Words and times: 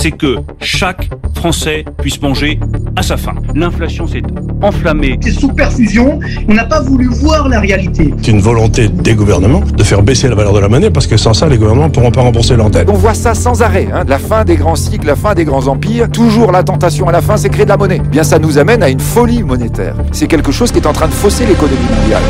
c'est 0.00 0.12
que 0.12 0.36
chaque 0.60 1.10
Français 1.34 1.84
puisse 1.98 2.22
manger 2.22 2.58
à 2.96 3.02
sa 3.02 3.18
faim. 3.18 3.34
L'inflation 3.54 4.06
s'est 4.06 4.22
enflammée. 4.62 5.18
C'est 5.20 5.30
sous 5.30 5.52
perfusion, 5.52 6.18
on 6.48 6.54
n'a 6.54 6.64
pas 6.64 6.80
voulu 6.80 7.06
voir 7.08 7.48
la 7.48 7.60
réalité. 7.60 8.14
C'est 8.22 8.30
une 8.30 8.40
volonté 8.40 8.88
des 8.88 9.14
gouvernements 9.14 9.60
de 9.60 9.82
faire 9.82 10.02
baisser 10.02 10.28
la 10.28 10.34
valeur 10.34 10.54
de 10.54 10.58
la 10.58 10.68
monnaie 10.70 10.90
parce 10.90 11.06
que 11.06 11.18
sans 11.18 11.34
ça, 11.34 11.48
les 11.48 11.58
gouvernements 11.58 11.88
ne 11.88 11.92
pourront 11.92 12.10
pas 12.10 12.22
rembourser 12.22 12.56
leur 12.56 12.70
dette. 12.70 12.88
On 12.88 12.94
voit 12.94 13.12
ça 13.12 13.34
sans 13.34 13.60
arrêt. 13.60 13.88
Hein. 13.92 14.04
La 14.08 14.18
fin 14.18 14.44
des 14.44 14.56
grands 14.56 14.74
cycles, 14.74 15.06
la 15.06 15.16
fin 15.16 15.34
des 15.34 15.44
grands 15.44 15.66
empires. 15.66 16.10
Toujours 16.10 16.50
la 16.50 16.62
tentation 16.62 17.06
à 17.06 17.12
la 17.12 17.20
fin, 17.20 17.36
c'est 17.36 17.50
créer 17.50 17.64
de 17.64 17.70
la 17.70 17.76
monnaie. 17.76 18.00
Eh 18.02 18.08
bien, 18.08 18.22
ça 18.22 18.38
nous 18.38 18.56
amène 18.56 18.82
à 18.82 18.88
une 18.88 19.00
folie 19.00 19.42
monétaire. 19.42 19.96
C'est 20.12 20.28
quelque 20.28 20.50
chose 20.50 20.72
qui 20.72 20.78
est 20.78 20.86
en 20.86 20.94
train 20.94 21.08
de 21.08 21.12
fausser 21.12 21.44
l'économie 21.44 21.76
mondiale. 22.00 22.22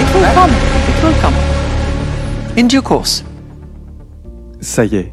It 0.00 0.14
will 0.14 0.22
come. 0.32 0.50
It 0.50 1.04
will 1.04 1.14
come. 1.20 1.34
In 2.56 2.68
due 2.68 2.82
course. 2.82 3.24
Ça 4.60 4.84
y 4.84 4.96
est, 4.96 5.12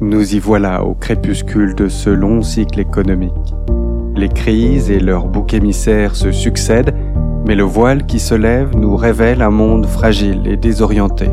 nous 0.00 0.34
y 0.34 0.38
voilà 0.38 0.84
au 0.84 0.94
crépuscule 0.94 1.74
de 1.74 1.88
ce 1.88 2.10
long 2.10 2.42
cycle 2.42 2.80
économique. 2.80 3.32
Les 4.16 4.28
crises 4.28 4.90
et 4.90 4.98
leurs 4.98 5.26
boucs 5.26 5.54
émissaires 5.54 6.16
se 6.16 6.32
succèdent, 6.32 6.94
mais 7.46 7.54
le 7.54 7.62
voile 7.62 8.06
qui 8.06 8.18
se 8.18 8.34
lève 8.34 8.76
nous 8.76 8.96
révèle 8.96 9.42
un 9.42 9.50
monde 9.50 9.86
fragile 9.86 10.46
et 10.46 10.56
désorienté. 10.56 11.28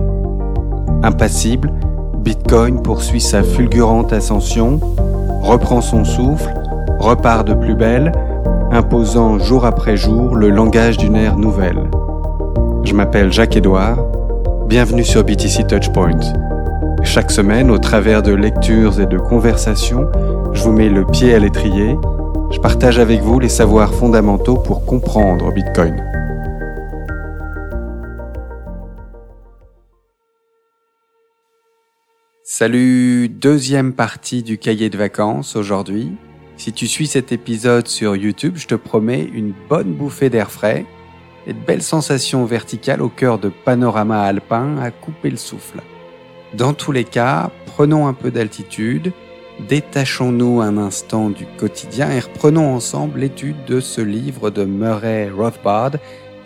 Impassible, 1.04 1.72
Bitcoin 2.20 2.82
poursuit 2.82 3.22
sa 3.22 3.42
fulgurante 3.44 4.14
ascension, 4.14 4.80
reprend 5.42 5.82
son 5.82 6.06
souffle, 6.06 6.54
repart 7.00 7.48
de 7.48 7.54
plus 7.54 7.76
belle, 7.76 8.12
imposant 8.72 9.40
jour 9.40 9.66
après 9.66 9.98
jour 9.98 10.36
le 10.36 10.50
langage 10.50 10.98
d'une 10.98 11.16
ère 11.16 11.38
nouvelle. 11.38 11.90
Je 12.84 12.94
m'appelle 12.94 13.32
Jacques-Édouard, 13.32 14.06
bienvenue 14.68 15.04
sur 15.04 15.24
BTC 15.24 15.66
Touchpoint. 15.68 16.20
Chaque 17.04 17.32
semaine, 17.32 17.72
au 17.72 17.78
travers 17.78 18.22
de 18.22 18.32
lectures 18.32 19.02
et 19.02 19.06
de 19.06 19.18
conversations, 19.18 20.10
je 20.54 20.64
vous 20.64 20.72
mets 20.72 20.90
le 20.90 21.06
pied 21.06 21.34
à 21.34 21.40
l'étrier, 21.40 21.98
je 22.52 22.60
partage 22.60 23.00
avec 23.00 23.22
vous 23.22 23.40
les 23.40 23.50
savoirs 23.50 23.94
fondamentaux 23.94 24.56
pour 24.56 24.86
comprendre 24.86 25.52
Bitcoin. 25.52 26.02
Salut, 32.44 33.30
deuxième 33.30 33.94
partie 33.94 34.44
du 34.44 34.58
cahier 34.58 34.90
de 34.90 34.98
vacances 34.98 35.56
aujourd'hui. 35.56 36.12
Si 36.56 36.72
tu 36.72 36.88
suis 36.88 37.08
cet 37.08 37.32
épisode 37.32 37.88
sur 37.88 38.16
YouTube, 38.16 38.54
je 38.58 38.68
te 38.68 38.76
promets 38.76 39.24
une 39.34 39.54
bonne 39.70 39.94
bouffée 39.94 40.30
d'air 40.30 40.52
frais 40.52 40.86
et 41.48 41.54
de 41.54 41.60
belles 41.60 41.82
sensations 41.82 42.46
verticales 42.46 43.02
au 43.02 43.10
cœur 43.10 43.40
de 43.40 43.50
panoramas 43.50 44.22
alpins 44.22 44.78
à 44.78 44.92
couper 44.92 45.32
le 45.32 45.38
souffle. 45.38 45.80
Dans 46.54 46.74
tous 46.74 46.92
les 46.92 47.06
cas, 47.06 47.50
prenons 47.66 48.08
un 48.08 48.14
peu 48.14 48.30
d'altitude, 48.30 49.14
détachons-nous 49.70 50.60
un 50.60 50.78
instant 50.78 51.30
du 51.30 51.46
quotidien 51.46 52.12
et 52.12 52.20
reprenons 52.20 52.76
ensemble 52.76 53.20
l'étude 53.22 53.64
de 53.66 53.80
ce 53.80 54.02
livre 54.02 54.50
de 54.50 54.66
Murray 54.66 55.30
Rothbard, 55.30 55.92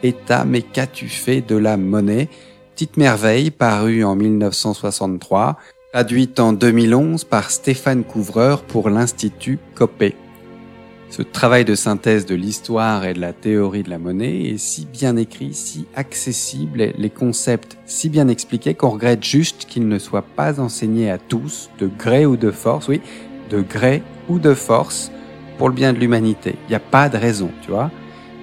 État 0.04 0.46
mais 0.46 0.62
qu'as-tu 0.62 1.08
fait 1.08 1.42
de 1.42 1.56
la 1.56 1.76
monnaie? 1.78 2.30
Petite 2.76 2.98
merveille 2.98 3.50
parue 3.50 4.04
en 4.04 4.16
1963, 4.16 5.58
traduite 5.92 6.40
en 6.40 6.54
2011 6.54 7.24
par 7.24 7.50
Stéphane 7.50 8.04
Couvreur 8.04 8.62
pour 8.62 8.90
l'Institut 8.92 9.58
Copé. 9.74 10.16
Ce 11.16 11.22
travail 11.22 11.64
de 11.64 11.76
synthèse 11.76 12.26
de 12.26 12.36
l'histoire 12.36 13.06
et 13.06 13.14
de 13.14 13.22
la 13.22 13.32
théorie 13.32 13.84
de 13.84 13.90
la 13.90 14.00
monnaie 14.00 14.50
est 14.50 14.58
si 14.58 14.86
bien 14.86 15.16
écrit, 15.16 15.54
si 15.54 15.86
accessible, 15.96 16.92
les 16.98 17.10
concepts 17.10 17.78
si 17.86 18.10
bien 18.10 18.28
expliqués 18.28 18.74
qu'on 18.74 18.90
regrette 18.90 19.24
juste 19.24 19.64
qu'il 19.64 19.88
ne 19.88 19.98
soit 19.98 20.26
pas 20.36 20.60
enseigné 20.60 21.10
à 21.10 21.18
tous, 21.18 21.70
de 21.80 21.88
gré 21.88 22.26
ou 22.26 22.36
de 22.36 22.52
force, 22.52 22.90
oui, 22.90 23.00
de 23.50 23.62
gré 23.62 24.04
ou 24.28 24.40
de 24.40 24.54
force, 24.54 25.10
pour 25.58 25.70
le 25.70 25.74
bien 25.74 25.94
de 25.94 26.00
l'humanité. 26.00 26.56
Il 26.68 26.72
n'y 26.72 26.76
a 26.76 26.82
pas 26.82 27.08
de 27.08 27.16
raison, 27.16 27.50
tu 27.62 27.72
vois. 27.72 27.92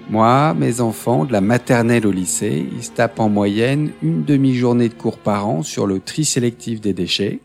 Moi, 0.09 0.55
mes 0.55 0.81
enfants, 0.81 1.27
de 1.27 1.33
la 1.33 1.43
maternelle 1.43 2.07
au 2.07 2.11
lycée, 2.11 2.67
ils 2.75 2.85
se 2.85 2.91
tapent 2.91 3.21
en 3.21 3.29
moyenne 3.29 3.91
une 4.03 4.25
demi-journée 4.25 4.89
de 4.89 4.95
cours 4.95 5.19
par 5.19 5.47
an 5.47 5.63
sur 5.63 5.87
le 5.87 6.01
tri 6.01 6.25
sélectif 6.25 6.81
des 6.81 6.95
déchets, 6.95 7.41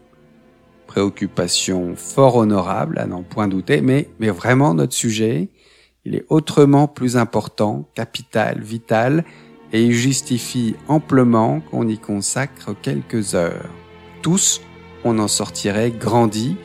préoccupation 0.97 1.95
fort 1.95 2.37
honorable, 2.37 2.97
à 2.97 3.05
n'en 3.05 3.21
point 3.21 3.47
douter, 3.47 3.81
mais, 3.81 4.09
mais 4.19 4.31
vraiment 4.31 4.73
notre 4.73 4.95
sujet, 4.95 5.49
il 6.05 6.15
est 6.15 6.25
autrement 6.27 6.87
plus 6.87 7.17
important, 7.17 7.87
capital, 7.93 8.61
vital, 8.61 9.23
et 9.73 9.83
il 9.83 9.93
justifie 9.93 10.75
amplement 10.87 11.59
qu'on 11.59 11.87
y 11.87 11.99
consacre 11.99 12.75
quelques 12.81 13.35
heures. 13.35 13.69
Tous, 14.23 14.59
on 15.03 15.19
en 15.19 15.27
sortirait 15.27 15.91
grandi, 15.91 16.55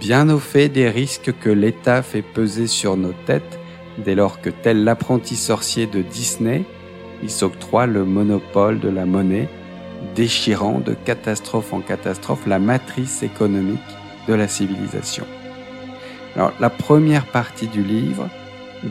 bien 0.00 0.28
au 0.28 0.40
fait 0.40 0.68
des 0.68 0.88
risques 0.88 1.32
que 1.40 1.50
l'État 1.50 2.02
fait 2.02 2.22
peser 2.22 2.66
sur 2.66 2.96
nos 2.96 3.14
têtes 3.26 3.60
dès 4.04 4.16
lors 4.16 4.40
que 4.40 4.50
tel 4.50 4.82
l'apprenti 4.82 5.36
sorcier 5.36 5.86
de 5.86 6.02
Disney, 6.02 6.64
il 7.22 7.30
s'octroie 7.30 7.86
le 7.86 8.04
monopole 8.04 8.80
de 8.80 8.88
la 8.88 9.06
monnaie 9.06 9.48
déchirant 10.14 10.80
de 10.80 10.94
catastrophe 10.94 11.72
en 11.72 11.80
catastrophe 11.80 12.46
la 12.46 12.58
matrice 12.58 13.22
économique 13.22 13.78
de 14.28 14.34
la 14.34 14.48
civilisation. 14.48 15.24
Alors, 16.36 16.52
la 16.60 16.70
première 16.70 17.26
partie 17.26 17.66
du 17.66 17.82
livre 17.82 18.28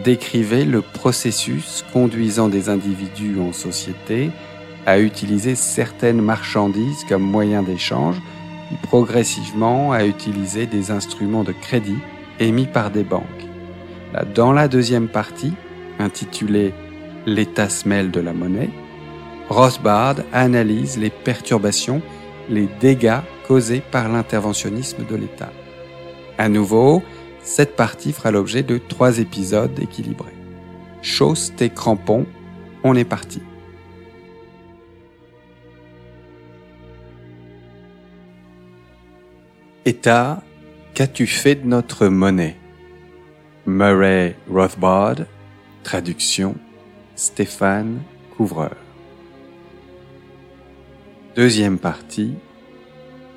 décrivait 0.03 0.65
le 0.65 0.81
processus 0.81 1.85
conduisant 1.93 2.49
des 2.49 2.69
individus 2.69 3.39
en 3.39 3.53
société 3.53 4.31
à 4.85 4.99
utiliser 4.99 5.55
certaines 5.55 6.21
marchandises 6.21 7.05
comme 7.07 7.23
moyen 7.23 7.61
d'échange, 7.61 8.21
puis 8.67 8.77
progressivement 8.83 9.91
à 9.91 10.05
utiliser 10.05 10.65
des 10.65 10.91
instruments 10.91 11.43
de 11.43 11.53
crédit 11.53 11.97
émis 12.39 12.67
par 12.67 12.91
des 12.91 13.03
banques. 13.03 13.23
Dans 14.33 14.51
la 14.53 14.67
deuxième 14.67 15.07
partie, 15.07 15.53
intitulée 15.99 16.73
L'état 17.25 17.67
semelle 17.67 18.09
de 18.09 18.21
la 18.21 18.31
monnaie, 18.31 18.69
Rothbard 19.49 20.17
analyse 20.33 20.97
les 20.97 21.09
perturbations, 21.09 22.01
les 22.49 22.67
dégâts 22.79 23.21
causés 23.47 23.81
par 23.81 24.09
l'interventionnisme 24.09 25.05
de 25.05 25.15
l'État. 25.15 25.51
À 26.37 26.49
nouveau, 26.49 27.01
cette 27.41 27.77
partie 27.77 28.11
fera 28.11 28.29
l'objet 28.31 28.61
de 28.61 28.77
trois 28.77 29.19
épisodes 29.19 29.79
équilibrés. 29.79 30.35
Chausse 31.01 31.53
tes 31.55 31.69
crampons, 31.69 32.25
on 32.83 32.95
est 32.95 33.05
parti. 33.05 33.41
État, 39.85 40.43
qu'as-tu 40.93 41.25
fait 41.25 41.55
de 41.55 41.65
notre 41.65 42.07
monnaie? 42.07 42.57
Murray 43.65 44.35
Rothbard, 44.51 45.25
traduction 45.83 46.55
Stéphane 47.15 48.01
Couvreur. 48.35 48.86
Deuxième 51.37 51.77
partie, 51.77 52.33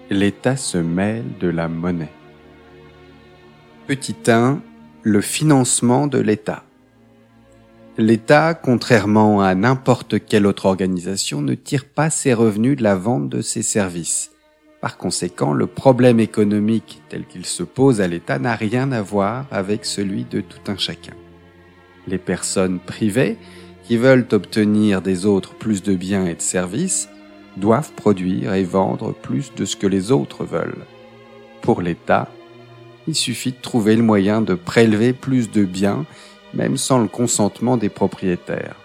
l'État 0.09 0.57
se 0.57 0.79
mêle 0.79 1.27
de 1.39 1.49
la 1.49 1.69
monnaie. 1.69 2.15
Petit 3.87 4.17
1, 4.27 4.63
le 5.03 5.21
financement 5.21 6.07
de 6.07 6.19
l'État. 6.19 6.65
L'État, 7.99 8.55
contrairement 8.55 9.43
à 9.43 9.55
n'importe 9.55 10.25
quelle 10.25 10.47
autre 10.47 10.65
organisation, 10.65 11.43
ne 11.43 11.53
tire 11.53 11.85
pas 11.85 12.09
ses 12.09 12.33
revenus 12.33 12.79
de 12.79 12.83
la 12.83 12.97
vente 12.97 13.29
de 13.29 13.43
ses 13.43 13.61
services. 13.61 14.31
Par 14.81 14.97
conséquent, 14.97 15.53
le 15.53 15.67
problème 15.67 16.21
économique 16.21 17.03
tel 17.11 17.27
qu'il 17.27 17.45
se 17.45 17.65
pose 17.65 18.01
à 18.01 18.09
l'État 18.09 18.39
n'a 18.39 18.57
rien 18.57 18.93
à 18.93 19.03
voir 19.03 19.45
avec 19.51 19.85
celui 19.85 20.25
de 20.25 20.41
tout 20.41 20.71
un 20.73 20.79
chacun. 20.79 21.13
Les 22.07 22.17
personnes 22.17 22.79
privées, 22.79 23.37
qui 23.85 23.99
veulent 23.99 24.27
obtenir 24.33 25.03
des 25.03 25.27
autres 25.27 25.55
plus 25.55 25.83
de 25.83 25.95
biens 25.95 26.25
et 26.25 26.35
de 26.35 26.41
services, 26.41 27.11
doivent 27.57 27.93
produire 27.93 28.55
et 28.55 28.65
vendre 28.65 29.13
plus 29.13 29.53
de 29.55 29.65
ce 29.65 29.77
que 29.77 29.87
les 29.87 30.13
autres 30.13 30.45
veulent. 30.45 30.87
Pour 31.63 31.83
l'État, 31.83 32.29
il 33.07 33.15
suffit 33.15 33.53
de 33.53 33.61
trouver 33.61 33.97
le 33.97 34.03
moyen 34.03 34.41
de 34.41 34.55
prélever 34.55 35.13
plus 35.13 35.51
de 35.51 35.65
biens, 35.65 36.07
même 36.55 36.77
sans 36.77 36.99
le 36.99 37.09
consentement 37.09 37.77
des 37.77 37.89
propriétaires. 37.89 38.77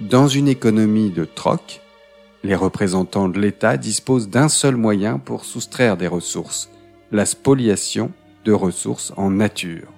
Dans 0.00 0.28
une 0.28 0.48
économie 0.48 1.10
de 1.10 1.24
troc, 1.24 1.80
les 2.44 2.54
représentants 2.54 3.28
de 3.28 3.40
l'État 3.40 3.76
disposent 3.76 4.28
d'un 4.28 4.48
seul 4.48 4.76
moyen 4.76 5.18
pour 5.18 5.44
soustraire 5.44 5.96
des 5.96 6.06
ressources, 6.06 6.70
la 7.10 7.26
spoliation 7.26 8.12
de 8.44 8.52
ressources 8.52 9.12
en 9.16 9.30
nature. 9.30 9.88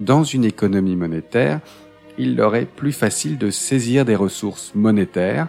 Dans 0.00 0.24
une 0.24 0.44
économie 0.44 0.96
monétaire, 0.96 1.60
il 2.18 2.36
leur 2.36 2.56
est 2.56 2.66
plus 2.66 2.92
facile 2.92 3.38
de 3.38 3.50
saisir 3.50 4.04
des 4.04 4.16
ressources 4.16 4.72
monétaires, 4.74 5.48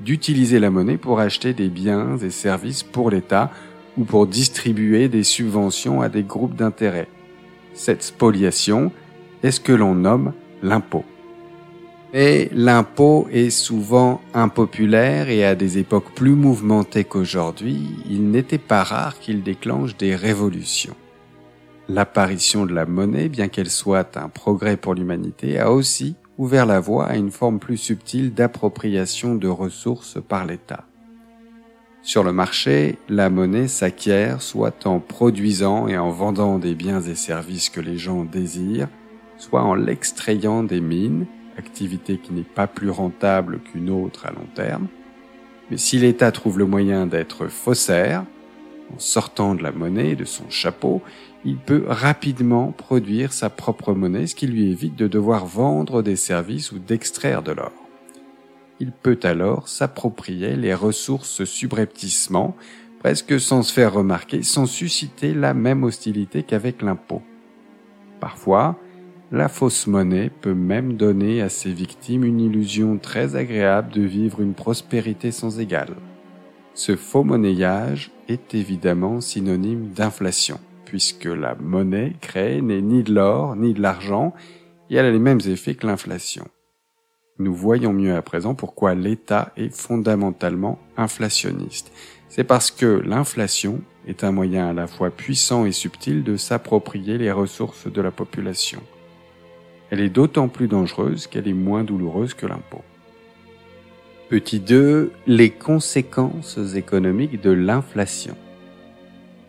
d'utiliser 0.00 0.58
la 0.58 0.70
monnaie 0.70 0.98
pour 0.98 1.20
acheter 1.20 1.52
des 1.52 1.68
biens 1.68 2.16
et 2.18 2.30
services 2.30 2.82
pour 2.82 3.10
l'État 3.10 3.50
ou 3.96 4.04
pour 4.04 4.26
distribuer 4.26 5.08
des 5.08 5.22
subventions 5.22 6.00
à 6.00 6.08
des 6.08 6.22
groupes 6.22 6.54
d'intérêt. 6.54 7.08
Cette 7.74 8.02
spoliation 8.02 8.92
est 9.42 9.50
ce 9.50 9.60
que 9.60 9.72
l'on 9.72 9.94
nomme 9.94 10.32
l'impôt. 10.62 11.04
Et 12.14 12.48
l'impôt 12.52 13.26
est 13.30 13.50
souvent 13.50 14.20
impopulaire 14.32 15.28
et 15.28 15.44
à 15.44 15.54
des 15.54 15.78
époques 15.78 16.14
plus 16.14 16.34
mouvementées 16.34 17.04
qu'aujourd'hui, 17.04 17.90
il 18.08 18.30
n'était 18.30 18.58
pas 18.58 18.84
rare 18.84 19.18
qu'il 19.18 19.42
déclenche 19.42 19.96
des 19.96 20.14
révolutions. 20.14 20.94
L'apparition 21.88 22.64
de 22.64 22.74
la 22.74 22.86
monnaie, 22.86 23.28
bien 23.28 23.48
qu'elle 23.48 23.70
soit 23.70 24.16
un 24.16 24.28
progrès 24.28 24.76
pour 24.76 24.94
l'humanité, 24.94 25.58
a 25.58 25.70
aussi 25.70 26.16
ouvert 26.38 26.66
la 26.66 26.80
voie 26.80 27.06
à 27.06 27.16
une 27.16 27.30
forme 27.30 27.58
plus 27.58 27.76
subtile 27.76 28.34
d'appropriation 28.34 29.34
de 29.34 29.48
ressources 29.48 30.18
par 30.26 30.44
l'État. 30.44 30.84
Sur 32.02 32.22
le 32.22 32.32
marché, 32.32 32.98
la 33.08 33.30
monnaie 33.30 33.68
s'acquiert 33.68 34.40
soit 34.40 34.86
en 34.86 35.00
produisant 35.00 35.88
et 35.88 35.98
en 35.98 36.10
vendant 36.10 36.58
des 36.58 36.74
biens 36.74 37.00
et 37.00 37.16
services 37.16 37.68
que 37.68 37.80
les 37.80 37.98
gens 37.98 38.24
désirent, 38.24 38.88
soit 39.38 39.62
en 39.62 39.74
l'extrayant 39.74 40.62
des 40.62 40.80
mines, 40.80 41.26
activité 41.58 42.18
qui 42.18 42.32
n'est 42.32 42.42
pas 42.42 42.66
plus 42.66 42.90
rentable 42.90 43.60
qu'une 43.60 43.90
autre 43.90 44.26
à 44.26 44.30
long 44.30 44.46
terme. 44.54 44.86
Mais 45.70 45.78
si 45.78 45.98
l'État 45.98 46.30
trouve 46.30 46.58
le 46.58 46.66
moyen 46.66 47.06
d'être 47.06 47.48
faussaire, 47.48 48.24
en 48.94 48.98
sortant 48.98 49.54
de 49.54 49.62
la 49.62 49.72
monnaie 49.72 50.16
de 50.16 50.24
son 50.24 50.48
chapeau, 50.50 51.02
il 51.44 51.56
peut 51.56 51.84
rapidement 51.86 52.72
produire 52.72 53.32
sa 53.32 53.50
propre 53.50 53.94
monnaie, 53.94 54.26
ce 54.26 54.34
qui 54.34 54.46
lui 54.46 54.70
évite 54.70 54.96
de 54.96 55.06
devoir 55.06 55.46
vendre 55.46 56.02
des 56.02 56.16
services 56.16 56.72
ou 56.72 56.78
d'extraire 56.78 57.42
de 57.42 57.52
l'or. 57.52 57.72
Il 58.80 58.92
peut 58.92 59.18
alors 59.22 59.68
s'approprier 59.68 60.56
les 60.56 60.74
ressources 60.74 61.44
subrepticement, 61.44 62.56
presque 62.98 63.40
sans 63.40 63.62
se 63.62 63.72
faire 63.72 63.92
remarquer, 63.92 64.42
sans 64.42 64.66
susciter 64.66 65.34
la 65.34 65.54
même 65.54 65.84
hostilité 65.84 66.42
qu'avec 66.42 66.82
l'impôt. 66.82 67.22
Parfois, 68.20 68.78
la 69.32 69.48
fausse 69.48 69.86
monnaie 69.86 70.30
peut 70.30 70.54
même 70.54 70.94
donner 70.94 71.42
à 71.42 71.48
ses 71.48 71.72
victimes 71.72 72.24
une 72.24 72.40
illusion 72.40 72.98
très 72.98 73.36
agréable 73.36 73.92
de 73.92 74.02
vivre 74.02 74.40
une 74.40 74.54
prospérité 74.54 75.32
sans 75.32 75.58
égale. 75.58 75.96
Ce 76.76 76.94
faux 76.94 77.24
monnayage 77.24 78.10
est 78.28 78.54
évidemment 78.54 79.22
synonyme 79.22 79.92
d'inflation, 79.94 80.60
puisque 80.84 81.24
la 81.24 81.54
monnaie 81.54 82.12
créée 82.20 82.60
n'est 82.60 82.82
ni 82.82 83.02
de 83.02 83.14
l'or 83.14 83.56
ni 83.56 83.72
de 83.72 83.80
l'argent, 83.80 84.34
et 84.90 84.96
elle 84.96 85.06
a 85.06 85.10
les 85.10 85.18
mêmes 85.18 85.40
effets 85.46 85.74
que 85.74 85.86
l'inflation. 85.86 86.46
Nous 87.38 87.54
voyons 87.54 87.94
mieux 87.94 88.14
à 88.14 88.20
présent 88.20 88.54
pourquoi 88.54 88.94
l'État 88.94 89.52
est 89.56 89.74
fondamentalement 89.74 90.78
inflationniste. 90.98 91.92
C'est 92.28 92.44
parce 92.44 92.70
que 92.70 93.00
l'inflation 93.06 93.80
est 94.06 94.22
un 94.22 94.30
moyen 94.30 94.68
à 94.68 94.74
la 94.74 94.86
fois 94.86 95.08
puissant 95.10 95.64
et 95.64 95.72
subtil 95.72 96.24
de 96.24 96.36
s'approprier 96.36 97.16
les 97.16 97.32
ressources 97.32 97.90
de 97.90 98.02
la 98.02 98.10
population. 98.10 98.82
Elle 99.88 100.00
est 100.00 100.10
d'autant 100.10 100.48
plus 100.48 100.68
dangereuse 100.68 101.26
qu'elle 101.26 101.48
est 101.48 101.54
moins 101.54 101.84
douloureuse 101.84 102.34
que 102.34 102.44
l'impôt. 102.44 102.82
Petit 104.28 104.58
2. 104.58 105.12
Les 105.28 105.50
conséquences 105.50 106.58
économiques 106.74 107.40
de 107.40 107.52
l'inflation. 107.52 108.36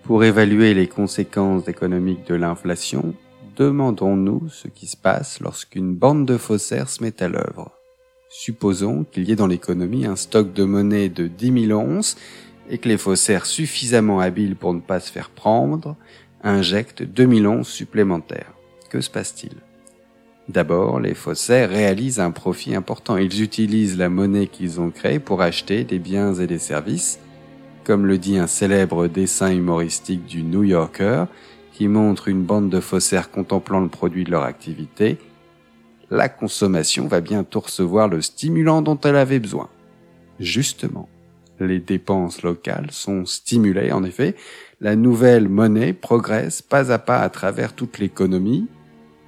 Pour 0.04 0.24
évaluer 0.24 0.76
les 0.76 0.86
conséquences 0.86 1.68
économiques 1.68 2.28
de 2.28 2.36
l'inflation, 2.36 3.16
demandons-nous 3.56 4.50
ce 4.50 4.68
qui 4.68 4.86
se 4.86 4.96
passe 4.96 5.40
lorsqu'une 5.40 5.96
bande 5.96 6.28
de 6.28 6.38
faussaires 6.38 6.90
se 6.90 7.04
met 7.04 7.24
à 7.24 7.28
l'œuvre. 7.28 7.72
Supposons 8.30 9.04
qu'il 9.04 9.28
y 9.28 9.32
ait 9.32 9.36
dans 9.36 9.48
l'économie 9.48 10.06
un 10.06 10.16
stock 10.16 10.54
de 10.54 10.64
monnaie 10.64 11.10
de 11.10 11.26
10 11.26 11.70
000 11.70 11.82
onces 11.82 12.16
et 12.70 12.78
que 12.78 12.88
les 12.88 13.00
faussaires 13.00 13.48
suffisamment 13.48 14.20
habiles 14.20 14.56
pour 14.56 14.76
ne 14.76 14.80
pas 14.80 15.00
se 15.00 15.12
faire 15.12 15.32
prendre 15.32 15.96
injectent 16.44 17.02
2 17.02 17.38
000 17.40 17.52
onces 17.52 17.70
supplémentaires. 17.70 18.54
Que 18.92 19.02
se 19.02 19.10
passe-t-il? 19.10 19.56
D'abord, 20.50 21.02
les 21.02 21.14
faussaires 21.14 21.70
réalisent 21.70 22.22
un 22.22 22.32
profit 22.32 22.74
important. 22.74 23.18
Ils 23.18 23.42
utilisent 23.42 23.98
la 23.98 24.08
monnaie 24.08 24.48
qu'ils 24.48 24.80
ont 24.80 24.92
créée 24.92 25.20
pour 25.20 25.42
acheter 25.42 25.84
des 25.84 26.00
biens 26.00 26.34
et 26.36 26.48
des 26.48 26.60
services, 26.60 27.20
comme 27.84 28.06
le 28.06 28.18
dit 28.18 28.38
un 28.38 28.48
célèbre 28.48 29.08
dessin 29.08 29.52
humoristique 29.52 30.26
du 30.26 30.44
New 30.44 30.64
Yorker, 30.64 31.26
qui 31.74 31.90
montre 31.90 32.30
une 32.30 32.44
bande 32.44 32.70
de 32.70 32.80
faussaires 32.80 33.30
contemplant 33.30 33.82
le 33.82 33.90
produit 33.90 34.24
de 34.24 34.32
leur 34.32 34.44
activité. 34.44 35.18
La 36.10 36.30
consommation 36.30 37.08
va 37.08 37.20
bientôt 37.20 37.60
recevoir 37.60 38.08
le 38.08 38.22
stimulant 38.22 38.82
dont 38.82 39.00
elle 39.02 39.18
avait 39.18 39.40
besoin. 39.40 39.68
Justement, 40.40 41.10
les 41.60 41.80
dépenses 41.80 42.42
locales 42.42 42.92
sont 42.92 43.26
stimulées. 43.26 43.92
En 43.92 44.04
effet, 44.06 44.36
la 44.80 44.96
nouvelle 44.96 45.50
monnaie 45.50 45.92
progresse 45.92 46.62
pas 46.62 46.92
à 46.94 47.00
pas 47.00 47.20
à 47.20 47.30
travers 47.30 47.74
toute 47.74 48.00
l'économie, 48.00 48.68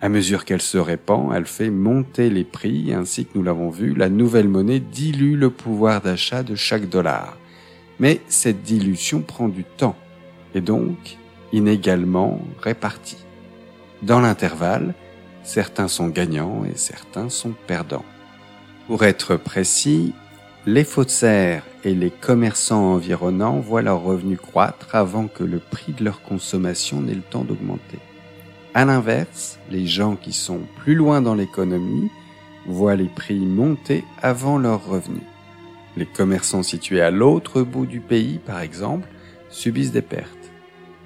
à 0.01 0.09
mesure 0.09 0.45
qu'elle 0.45 0.61
se 0.61 0.77
répand, 0.77 1.31
elle 1.35 1.45
fait 1.45 1.69
monter 1.69 2.29
les 2.29 2.45
prix, 2.45 2.93
ainsi 2.93 3.25
que 3.25 3.37
nous 3.37 3.43
l'avons 3.43 3.69
vu, 3.69 3.93
la 3.93 4.09
nouvelle 4.09 4.47
monnaie 4.47 4.79
dilue 4.79 5.37
le 5.37 5.49
pouvoir 5.49 6.01
d'achat 6.01 6.41
de 6.43 6.55
chaque 6.55 6.87
dollar. 6.87 7.37
Mais 7.99 8.21
cette 8.29 8.63
dilution 8.63 9.21
prend 9.21 9.49
du 9.49 9.65
temps, 9.65 9.97
et 10.55 10.61
donc 10.61 11.17
inégalement 11.51 12.39
répartie. 12.61 13.25
Dans 14.01 14.21
l'intervalle, 14.21 14.93
certains 15.43 15.89
sont 15.89 16.07
gagnants 16.07 16.63
et 16.63 16.77
certains 16.77 17.29
sont 17.29 17.53
perdants. 17.67 18.05
Pour 18.87 19.03
être 19.03 19.35
précis, 19.35 20.13
les 20.65 20.83
faussaires 20.83 21.63
et 21.83 21.93
les 21.93 22.11
commerçants 22.11 22.93
environnants 22.93 23.59
voient 23.59 23.81
leurs 23.81 24.01
revenus 24.01 24.39
croître 24.39 24.95
avant 24.95 25.27
que 25.27 25.43
le 25.43 25.59
prix 25.59 25.93
de 25.93 26.05
leur 26.05 26.21
consommation 26.21 27.01
n'ait 27.01 27.15
le 27.15 27.21
temps 27.21 27.43
d'augmenter. 27.43 27.99
À 28.75 28.85
l'inverse, 28.85 29.57
les 29.71 29.87
gens 29.87 30.15
qui 30.15 30.31
sont 30.31 30.61
plus 30.77 30.93
loin 30.93 31.21
dans 31.21 31.33
l'économie 31.33 32.11
voient 32.67 32.95
les 32.95 33.07
prix 33.07 33.39
monter 33.39 34.03
avant 34.21 34.59
leurs 34.59 34.85
revenus. 34.85 35.23
Les 35.97 36.05
commerçants 36.05 36.61
situés 36.61 37.01
à 37.01 37.09
l'autre 37.09 37.63
bout 37.63 37.87
du 37.87 37.99
pays, 37.99 38.39
par 38.45 38.61
exemple, 38.61 39.07
subissent 39.49 39.91
des 39.91 40.03
pertes. 40.03 40.29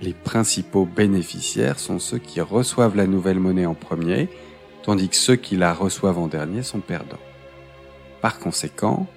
Les 0.02 0.14
principaux 0.14 0.86
bénéficiaires 0.86 1.80
sont 1.80 2.00
ceux 2.00 2.18
qui 2.18 2.42
reçoivent 2.42 2.98
la 2.98 3.08
nouvelle 3.08 3.40
monnaie 3.40 3.66
en 3.66 3.76
premier, 3.76 4.28
tandis 4.84 5.08
que 5.08 5.16
ceux 5.16 5.38
qui 5.38 5.56
la 5.56 5.74
reçoivent 5.74 6.20
en 6.20 6.28
dernier 6.28 6.64
sont 6.64 6.82
perdants. 6.82 7.16
Par 8.22 8.40
conséquent, 8.40 9.08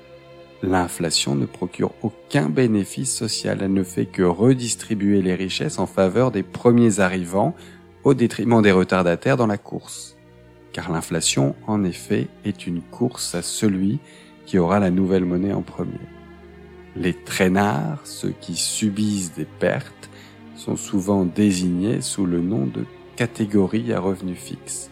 l'inflation 0.63 1.35
ne 1.35 1.47
procure 1.47 1.93
aucun 2.03 2.49
bénéfice 2.49 3.13
social, 3.13 3.59
elle 3.61 3.73
ne 3.73 3.83
fait 3.83 4.07
que 4.07 4.23
redistribuer 4.23 5.21
les 5.21 5.35
richesses 5.35 5.81
en 5.81 5.87
faveur 5.87 6.31
des 6.31 6.45
premiers 6.45 7.01
arrivants 7.01 7.57
au 8.07 8.15
détriment 8.15 8.63
des 8.63 8.71
retardataires 8.71 9.37
dans 9.37 9.49
la 9.49 9.59
course. 9.59 10.17
Car 10.73 10.93
l'inflation, 10.93 11.57
en 11.67 11.83
effet, 11.83 12.29
est 12.45 12.69
une 12.69 12.81
course 12.81 13.35
à 13.35 13.43
celui 13.43 13.99
qui 14.47 14.59
aura 14.59 14.79
la 14.79 14.93
nouvelle 14.93 15.25
monnaie 15.25 15.53
en 15.53 15.63
premier. 15.63 15.99
Les 16.95 17.15
traînards, 17.15 17.99
ceux 18.05 18.33
qui 18.41 18.55
subissent 18.55 19.35
des 19.35 19.45
pertes, 19.45 20.09
sont 20.55 20.77
souvent 20.77 21.25
désignés 21.25 22.01
sous 22.01 22.27
le 22.27 22.39
nom 22.41 22.67
de 22.67 22.85
catégories 23.17 23.93
à 23.93 23.99
revenus 23.99 24.39
fixes. 24.39 24.89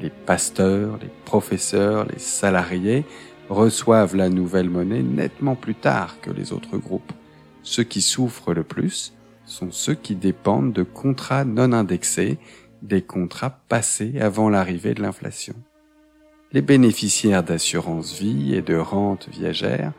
Les 0.00 0.08
pasteurs, 0.08 0.98
les 1.02 1.10
professeurs, 1.26 2.06
les 2.06 2.18
salariés 2.18 3.04
reçoivent 3.50 4.16
la 4.16 4.30
nouvelle 4.30 4.70
monnaie 4.70 5.02
nettement 5.02 5.54
plus 5.54 5.74
tard 5.74 6.16
que 6.22 6.30
les 6.30 6.54
autres 6.54 6.78
groupes. 6.78 7.12
Ceux 7.62 7.84
qui 7.84 8.00
souffrent 8.00 8.54
le 8.54 8.64
plus 8.64 9.12
sont 9.48 9.70
ceux 9.70 9.94
qui 9.94 10.14
dépendent 10.14 10.72
de 10.72 10.82
contrats 10.82 11.44
non 11.44 11.72
indexés, 11.72 12.38
des 12.82 13.02
contrats 13.02 13.58
passés 13.68 14.20
avant 14.20 14.48
l'arrivée 14.48 14.94
de 14.94 15.02
l'inflation. 15.02 15.54
Les 16.52 16.62
bénéficiaires 16.62 17.42
d'assurance 17.42 18.18
vie 18.18 18.54
et 18.54 18.62
de 18.62 18.76
rente 18.76 19.28
viagère, 19.30 19.92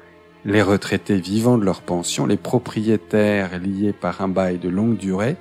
les 0.45 0.61
retraités 0.61 1.19
vivant 1.19 1.57
de 1.57 1.65
leur 1.65 1.81
pension, 1.81 2.25
les 2.25 2.37
propriétaires 2.37 3.59
liés 3.59 3.93
par 3.93 4.21
un 4.21 4.29
bail 4.29 4.57
de 4.57 4.69
longue 4.69 4.97
durée, 4.97 5.35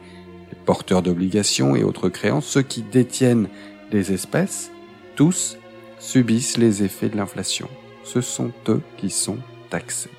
les 0.51 0.59
porteurs 0.65 1.03
d'obligations 1.03 1.77
et 1.77 1.85
autres 1.85 2.09
créances, 2.09 2.47
ceux 2.47 2.63
qui 2.63 2.83
détiennent 2.83 3.49
des 3.91 4.13
espèces, 4.13 4.73
tous 5.15 5.57
subissent 5.99 6.59
les 6.59 6.83
effets 6.83 7.09
de 7.09 7.17
l'inflation. 7.17 7.69
Ce 8.05 8.21
sont 8.21 8.53
eux 8.69 8.83
qui 8.97 9.11
sont 9.11 9.39
taxés. 9.71 10.18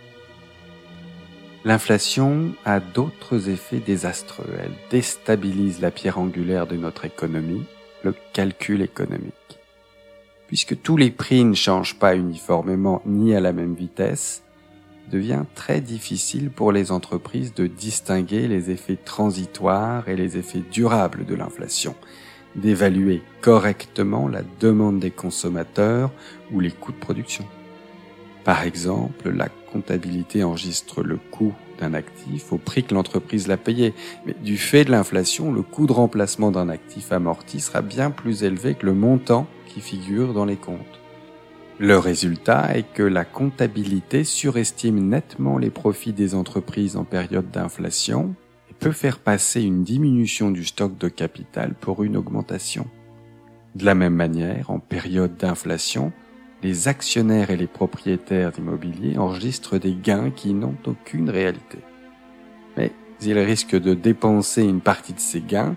L'inflation 1.66 2.54
a 2.64 2.80
d'autres 2.80 3.50
effets 3.50 3.82
désastreux. 3.82 4.50
Elle 4.64 4.72
déstabilise 4.90 5.82
la 5.82 5.92
pierre 5.92 6.18
angulaire 6.18 6.68
de 6.68 6.78
notre 6.78 7.04
économie, 7.04 7.66
le 8.04 8.14
calcul 8.32 8.82
économique. 8.82 9.34
Puisque 10.48 10.82
tous 10.82 10.96
les 10.96 11.12
prix 11.12 11.44
ne 11.44 11.54
changent 11.54 12.00
pas 12.00 12.16
uniformément 12.16 13.02
ni 13.06 13.36
à 13.36 13.42
la 13.42 13.52
même 13.52 13.76
vitesse, 13.76 14.42
devient 15.12 15.44
très 15.54 15.82
difficile 15.82 16.50
pour 16.50 16.72
les 16.72 16.92
entreprises 16.92 17.54
de 17.54 17.68
distinguer 17.68 18.48
les 18.48 18.72
effets 18.72 18.96
transitoires 18.96 20.08
et 20.08 20.16
les 20.16 20.38
effets 20.38 20.64
durables 20.72 21.26
de 21.26 21.36
l'inflation, 21.36 21.96
d'évaluer 22.56 23.22
correctement 23.42 24.30
la 24.30 24.44
demande 24.60 25.00
des 25.00 25.12
consommateurs 25.12 26.12
ou 26.54 26.62
les 26.62 26.72
coûts 26.72 26.94
de 26.94 26.98
production. 26.98 27.46
Par 28.50 28.64
exemple, 28.64 29.30
la 29.30 29.48
comptabilité 29.48 30.44
enregistre 30.44 31.04
le 31.04 31.18
coût 31.18 31.54
d'un 31.78 31.94
actif 31.94 32.52
au 32.52 32.58
prix 32.58 32.84
que 32.84 32.96
l'entreprise 32.96 33.48
l'a 33.48 33.58
payé. 33.58 33.94
Mais 34.26 34.34
du 34.44 34.58
fait 34.58 34.86
de 34.86 34.90
l'inflation, 34.90 35.54
le 35.54 35.62
coût 35.62 35.86
de 35.86 35.92
remplacement 35.92 36.50
d'un 36.50 36.68
actif 36.68 37.12
amorti 37.12 37.60
sera 37.60 37.84
bien 37.84 38.10
plus 38.10 38.44
élevé 38.44 38.74
que 38.74 38.88
le 38.88 38.96
montant 38.96 39.46
qui 39.68 39.82
figure 39.82 40.34
dans 40.34 40.46
les 40.46 40.56
comptes. 40.56 41.00
Le 41.78 42.00
résultat 42.00 42.76
est 42.76 42.92
que 42.92 43.04
la 43.04 43.24
comptabilité 43.24 44.24
surestime 44.24 44.98
nettement 45.08 45.60
les 45.60 45.70
profits 45.70 46.14
des 46.14 46.34
entreprises 46.34 46.98
en 46.98 47.04
période 47.04 47.52
d'inflation 47.52 48.34
et 48.72 48.74
peut 48.74 48.94
faire 48.94 49.20
passer 49.20 49.62
une 49.62 49.84
diminution 49.84 50.50
du 50.50 50.66
stock 50.66 50.98
de 50.98 51.08
capital 51.08 51.76
pour 51.80 52.02
une 52.02 52.18
augmentation. 52.18 52.88
De 53.76 53.86
la 53.86 53.94
même 53.94 54.16
manière, 54.16 54.72
en 54.72 54.80
période 54.80 55.38
d'inflation, 55.38 56.12
les 56.62 56.88
actionnaires 56.88 57.52
et 57.52 57.58
les 57.58 57.68
propriétaires 57.68 58.52
d'immobilier 58.52 59.18
enregistrent 59.18 59.78
des 59.78 59.94
gains 59.96 60.32
qui 60.32 60.54
n'ont 60.54 60.76
aucune 60.86 61.30
réalité. 61.30 61.80
Mais 62.76 62.92
ils 63.22 63.40
risquent 63.40 63.80
de 63.80 63.94
dépenser 63.94 64.64
une 64.64 64.82
partie 64.82 65.14
de 65.14 65.20
ces 65.20 65.42
gains 65.42 65.76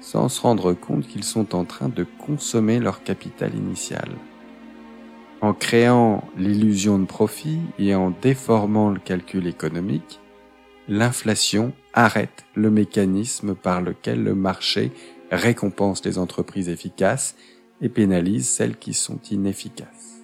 sans 0.00 0.28
se 0.28 0.40
rendre 0.40 0.72
compte 0.72 1.06
qu'ils 1.06 1.24
sont 1.24 1.54
en 1.54 1.64
train 1.64 1.88
de 1.88 2.06
consommer 2.26 2.78
leur 2.78 3.02
capital 3.02 3.54
initial. 3.54 4.08
En 5.42 5.52
créant 5.52 6.24
l'illusion 6.36 6.98
de 6.98 7.06
profit 7.06 7.60
et 7.78 7.94
en 7.94 8.10
déformant 8.10 8.90
le 8.90 9.00
calcul 9.00 9.46
économique, 9.46 10.20
l'inflation 10.88 11.72
arrête 11.92 12.44
le 12.54 12.70
mécanisme 12.70 13.54
par 13.54 13.80
lequel 13.80 14.22
le 14.22 14.34
marché 14.34 14.92
récompense 15.30 16.04
les 16.04 16.18
entreprises 16.18 16.68
efficaces 16.68 17.36
et 17.80 17.88
pénalise 17.88 18.48
celles 18.48 18.76
qui 18.76 18.92
sont 18.92 19.20
inefficaces. 19.30 20.19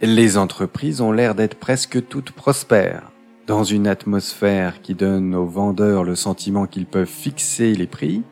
Les 0.00 0.36
entreprises 0.36 1.00
ont 1.00 1.12
l'air 1.12 1.34
d'être 1.34 1.58
presque 1.58 2.06
toutes 2.08 2.30
prospères, 2.30 3.10
dans 3.46 3.64
une 3.64 3.86
atmosphère 3.86 4.80
qui 4.82 4.94
donne 4.94 5.34
aux 5.34 5.46
vendeurs 5.46 6.04
le 6.04 6.14
sentiment 6.14 6.66
qu'ils 6.66 6.86
peuvent 6.86 7.06
fixer 7.06 7.74
les 7.74 7.86
prix, 7.86 8.22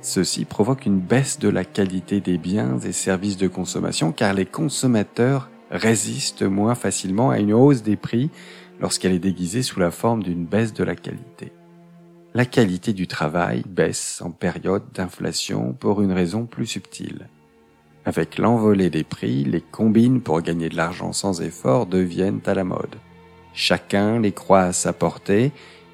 Ceci 0.00 0.44
provoque 0.44 0.86
une 0.86 1.00
baisse 1.00 1.38
de 1.38 1.48
la 1.48 1.64
qualité 1.64 2.20
des 2.20 2.38
biens 2.38 2.78
et 2.78 2.92
services 2.92 3.36
de 3.36 3.48
consommation 3.48 4.12
car 4.12 4.32
les 4.32 4.46
consommateurs 4.46 5.50
résistent 5.70 6.44
moins 6.44 6.74
facilement 6.74 7.30
à 7.30 7.38
une 7.38 7.52
hausse 7.52 7.82
des 7.82 7.96
prix 7.96 8.30
lorsqu'elle 8.80 9.12
est 9.12 9.18
déguisée 9.18 9.62
sous 9.62 9.80
la 9.80 9.90
forme 9.90 10.22
d'une 10.22 10.46
baisse 10.46 10.72
de 10.72 10.84
la 10.84 10.94
qualité. 10.94 11.52
La 12.34 12.44
qualité 12.44 12.92
du 12.92 13.06
travail 13.06 13.64
baisse 13.68 14.22
en 14.22 14.30
période 14.30 14.84
d'inflation 14.94 15.72
pour 15.72 16.00
une 16.00 16.12
raison 16.12 16.46
plus 16.46 16.66
subtile. 16.66 17.28
Avec 18.04 18.38
l'envolée 18.38 18.90
des 18.90 19.04
prix, 19.04 19.44
les 19.44 19.60
combines 19.60 20.20
pour 20.20 20.40
gagner 20.40 20.68
de 20.68 20.76
l'argent 20.76 21.12
sans 21.12 21.42
effort 21.42 21.86
deviennent 21.86 22.40
à 22.46 22.54
la 22.54 22.64
mode. 22.64 22.96
Chacun 23.52 24.20
les 24.20 24.32
croit 24.32 24.62
à 24.62 24.72
sa 24.72 24.92
portée 24.92 25.52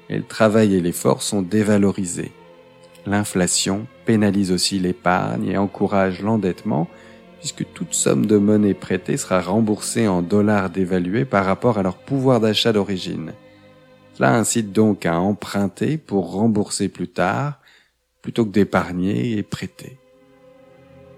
et 0.09 0.17
le 0.17 0.23
travail 0.23 0.75
et 0.75 0.81
l'effort 0.81 1.21
sont 1.21 1.41
dévalorisés. 1.41 2.31
L'inflation 3.05 3.85
pénalise 4.05 4.51
aussi 4.51 4.79
l'épargne 4.79 5.47
et 5.47 5.57
encourage 5.57 6.21
l'endettement 6.21 6.87
puisque 7.39 7.65
toute 7.73 7.93
somme 7.93 8.25
de 8.25 8.37
monnaie 8.37 8.73
prêtée 8.73 9.17
sera 9.17 9.39
remboursée 9.39 10.07
en 10.07 10.21
dollars 10.21 10.71
dévalués 10.71 11.25
par 11.25 11.45
rapport 11.45 11.77
à 11.77 11.83
leur 11.83 11.97
pouvoir 11.97 12.39
d'achat 12.39 12.73
d'origine. 12.73 13.33
Cela 14.15 14.33
incite 14.33 14.71
donc 14.71 15.05
à 15.05 15.19
emprunter 15.19 15.97
pour 15.97 16.31
rembourser 16.31 16.87
plus 16.87 17.09
tard 17.09 17.59
plutôt 18.21 18.45
que 18.45 18.51
d'épargner 18.51 19.37
et 19.37 19.43
prêter. 19.43 19.99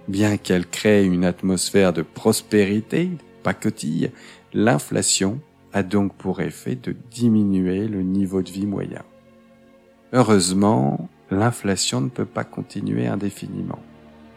Bien 0.08 0.38
qu'elle 0.38 0.66
crée 0.66 1.06
une 1.06 1.26
atmosphère 1.26 1.92
de 1.92 2.02
prospérité, 2.02 3.12
pacotille, 3.44 4.12
l'inflation 4.54 5.40
a 5.74 5.84
donc 5.84 6.14
pour 6.14 6.40
effet 6.42 6.76
de 6.76 6.96
diminuer 7.12 7.88
le 7.88 8.02
niveau 8.02 8.42
de 8.42 8.50
vie 8.50 8.66
moyen. 8.66 9.04
Heureusement, 10.14 11.10
l'inflation 11.30 12.00
ne 12.00 12.10
peut 12.10 12.26
pas 12.26 12.46
continuer 12.46 13.08
indéfiniment. 13.08 13.80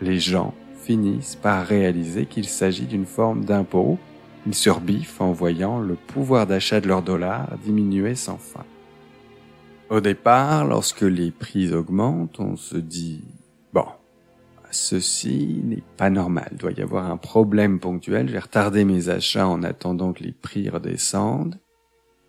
Les 0.00 0.18
gens 0.18 0.54
finissent 0.82 1.36
par 1.36 1.64
réaliser 1.64 2.26
qu'il 2.26 2.46
s'agit 2.46 2.86
d'une 2.86 3.06
forme 3.06 3.44
d'impôt. 3.44 3.98
Ils 4.46 4.54
surbiffent 4.54 5.20
en 5.20 5.32
voyant 5.32 5.78
le 5.78 5.94
pouvoir 5.94 6.46
d'achat 6.46 6.80
de 6.80 6.88
leurs 6.88 7.02
dollars 7.02 7.56
diminuer 7.64 8.16
sans 8.16 8.38
fin. 8.38 8.64
Au 9.90 10.00
départ, 10.00 10.64
lorsque 10.64 11.02
les 11.02 11.30
prix 11.30 11.72
augmentent, 11.72 12.40
on 12.40 12.56
se 12.56 12.76
dit, 12.76 13.22
ceci 14.70 15.60
n'est 15.64 15.82
pas 15.96 16.10
normal, 16.10 16.48
il 16.52 16.58
doit 16.58 16.72
y 16.72 16.82
avoir 16.82 17.10
un 17.10 17.16
problème 17.16 17.80
ponctuel, 17.80 18.28
j'ai 18.28 18.38
retardé 18.38 18.84
mes 18.84 19.08
achats 19.08 19.46
en 19.46 19.62
attendant 19.62 20.12
que 20.12 20.22
les 20.22 20.32
prix 20.32 20.68
redescendent. 20.68 21.58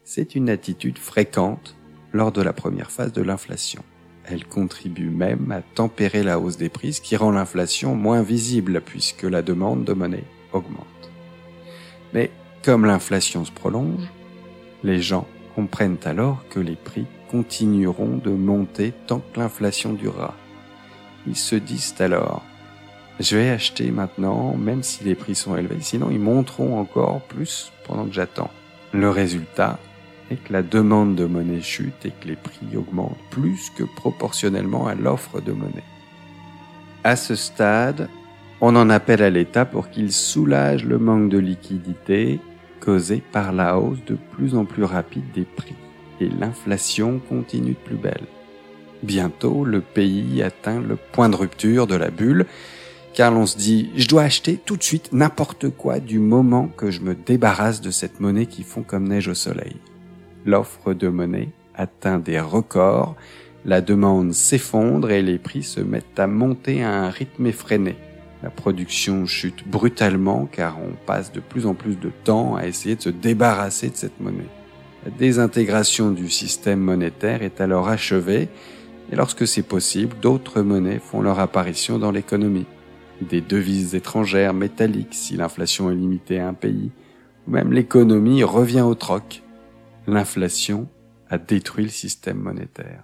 C'est 0.04 0.36
une 0.36 0.50
attitude 0.50 0.98
fréquente 0.98 1.76
lors 2.14 2.32
de 2.32 2.42
la 2.42 2.54
première 2.54 2.92
phase 2.92 3.14
de 3.14 3.22
l'inflation. 3.22 3.84
Elle 4.26 4.46
contribue 4.46 5.10
même 5.10 5.52
à 5.52 5.62
tempérer 5.62 6.24
la 6.24 6.40
hausse 6.40 6.58
des 6.58 6.70
prix, 6.70 6.94
ce 6.94 7.02
qui 7.02 7.16
rend 7.16 7.32
l'inflation 7.32 7.96
moins 7.96 8.22
visible 8.22 8.82
puisque 8.82 9.24
la 9.24 9.42
demande 9.42 9.84
de 9.84 9.94
monnaie 9.94 10.26
augmente. 10.54 10.88
Mais 12.14 12.32
comme 12.64 12.86
l'inflation 12.86 13.46
se 13.46 13.52
prolonge, 13.52 14.08
les 14.84 15.02
gens 15.02 15.28
comprennent 15.56 15.98
alors 16.06 16.48
que 16.50 16.60
les 16.60 16.76
prix 16.76 17.06
continueront 17.30 18.18
de 18.18 18.32
monter 18.32 18.94
tant 19.08 19.20
que 19.20 19.40
l'inflation 19.40 19.94
durera. 19.94 20.36
Ils 21.28 21.36
se 21.36 21.56
disent 21.56 21.96
alors, 22.00 22.44
je 23.20 23.38
vais 23.38 23.50
acheter 23.50 23.92
maintenant, 23.92 24.56
même 24.56 24.84
si 24.84 25.04
les 25.04 25.16
prix 25.16 25.36
sont 25.36 25.56
élevés, 25.56 25.78
sinon 25.82 26.10
ils 26.10 26.20
monteront 26.20 26.80
encore 26.80 27.22
plus 27.22 27.72
pendant 27.86 28.06
que 28.06 28.14
j'attends. 28.14 28.52
Le 28.94 29.10
résultat, 29.10 29.80
et 30.32 30.38
que 30.38 30.54
la 30.54 30.64
demande 30.64 31.16
de 31.16 31.26
monnaie 31.26 31.62
chute 31.62 32.06
et 32.06 32.12
que 32.12 32.28
les 32.28 32.36
prix 32.36 32.78
augmentent 32.78 33.18
plus 33.30 33.70
que 33.76 33.84
proportionnellement 33.84 34.88
à 34.88 34.96
l'offre 34.96 35.42
de 35.42 35.52
monnaie. 35.52 35.84
À 37.04 37.16
ce 37.16 37.36
stade, 37.36 38.10
on 38.62 38.76
en 38.76 38.90
appelle 38.90 39.22
à 39.22 39.30
l'État 39.30 39.66
pour 39.66 39.90
qu'il 39.90 40.12
soulage 40.12 40.86
le 40.86 40.98
manque 40.98 41.30
de 41.30 41.38
liquidité 41.38 42.40
causé 42.80 43.22
par 43.32 43.52
la 43.52 43.78
hausse 43.78 44.04
de 44.06 44.16
plus 44.32 44.56
en 44.56 44.66
plus 44.66 44.84
rapide 44.84 45.32
des 45.34 45.44
prix 45.46 45.76
et 46.20 46.30
l'inflation 46.30 47.20
continue 47.20 47.74
de 47.74 47.78
plus 47.78 47.98
belle. 47.98 48.26
Bientôt, 49.04 49.66
le 49.66 49.82
pays 49.82 50.44
atteint 50.44 50.80
le 50.80 50.96
point 50.96 51.30
de 51.30 51.36
rupture 51.36 51.88
de 51.88 51.96
la 51.96 52.10
bulle 52.10 52.46
car 53.14 53.32
l'on 53.32 53.46
se 53.46 53.58
dit 53.58 53.90
je 53.98 54.08
dois 54.08 54.24
acheter 54.24 54.58
tout 54.58 54.78
de 54.78 54.84
suite 54.84 55.10
n'importe 55.12 55.70
quoi 55.70 56.00
du 56.00 56.18
moment 56.20 56.68
que 56.68 56.92
je 56.92 57.02
me 57.02 57.14
débarrasse 57.14 57.82
de 57.82 57.92
cette 57.92 58.22
monnaie 58.22 58.46
qui 58.46 58.64
fond 58.64 58.84
comme 58.84 59.10
neige 59.10 59.28
au 59.28 59.34
soleil 59.34 59.76
l'offre 60.46 60.94
de 60.94 61.08
monnaie 61.08 61.50
atteint 61.76 62.20
des 62.20 62.40
records, 62.40 63.16
la 63.66 63.82
demande 63.82 64.34
s'effondre 64.34 65.12
et 65.12 65.22
les 65.22 65.38
prix 65.38 65.64
se 65.64 65.80
mettent 65.80 66.20
à 66.20 66.28
monter 66.28 66.84
à 66.84 66.92
un 66.92 67.10
rythme 67.10 67.46
effréné. 67.48 67.96
La 68.44 68.50
production 68.50 69.26
chute 69.28 69.68
brutalement 69.68 70.48
car 70.52 70.80
on 70.80 70.94
passe 71.06 71.32
de 71.32 71.40
plus 71.40 71.66
en 71.66 71.76
plus 71.76 71.96
de 71.96 72.12
temps 72.24 72.56
à 72.56 72.66
essayer 72.66 72.96
de 72.96 73.02
se 73.02 73.10
débarrasser 73.10 73.90
de 73.90 73.96
cette 73.96 74.20
monnaie. 74.20 74.50
La 75.06 75.12
désintégration 75.12 76.12
du 76.12 76.30
système 76.30 76.80
monétaire 76.80 77.44
est 77.44 77.62
alors 77.62 77.88
achevée 77.88 78.50
et 79.12 79.16
lorsque 79.16 79.48
c'est 79.48 79.64
possible, 79.64 80.16
d'autres 80.22 80.62
monnaies 80.62 81.00
font 81.00 81.22
leur 81.22 81.40
apparition 81.40 82.00
dans 82.00 82.12
l'économie. 82.12 82.68
Des 83.22 83.42
devises 83.42 83.94
étrangères 83.94 84.54
métalliques 84.54 85.14
si 85.14 85.36
l'inflation 85.36 85.92
est 85.92 85.96
limitée 85.96 86.40
à 86.40 86.48
un 86.48 86.54
pays, 86.54 86.92
ou 87.48 87.52
même 87.52 87.74
l'économie 87.74 88.44
revient 88.44 88.82
au 88.82 88.96
troc 88.96 89.44
l'inflation 90.08 90.88
a 91.30 91.38
détruit 91.38 91.86
le 91.86 91.92
système 91.92 92.40
monétaire. 92.40 93.04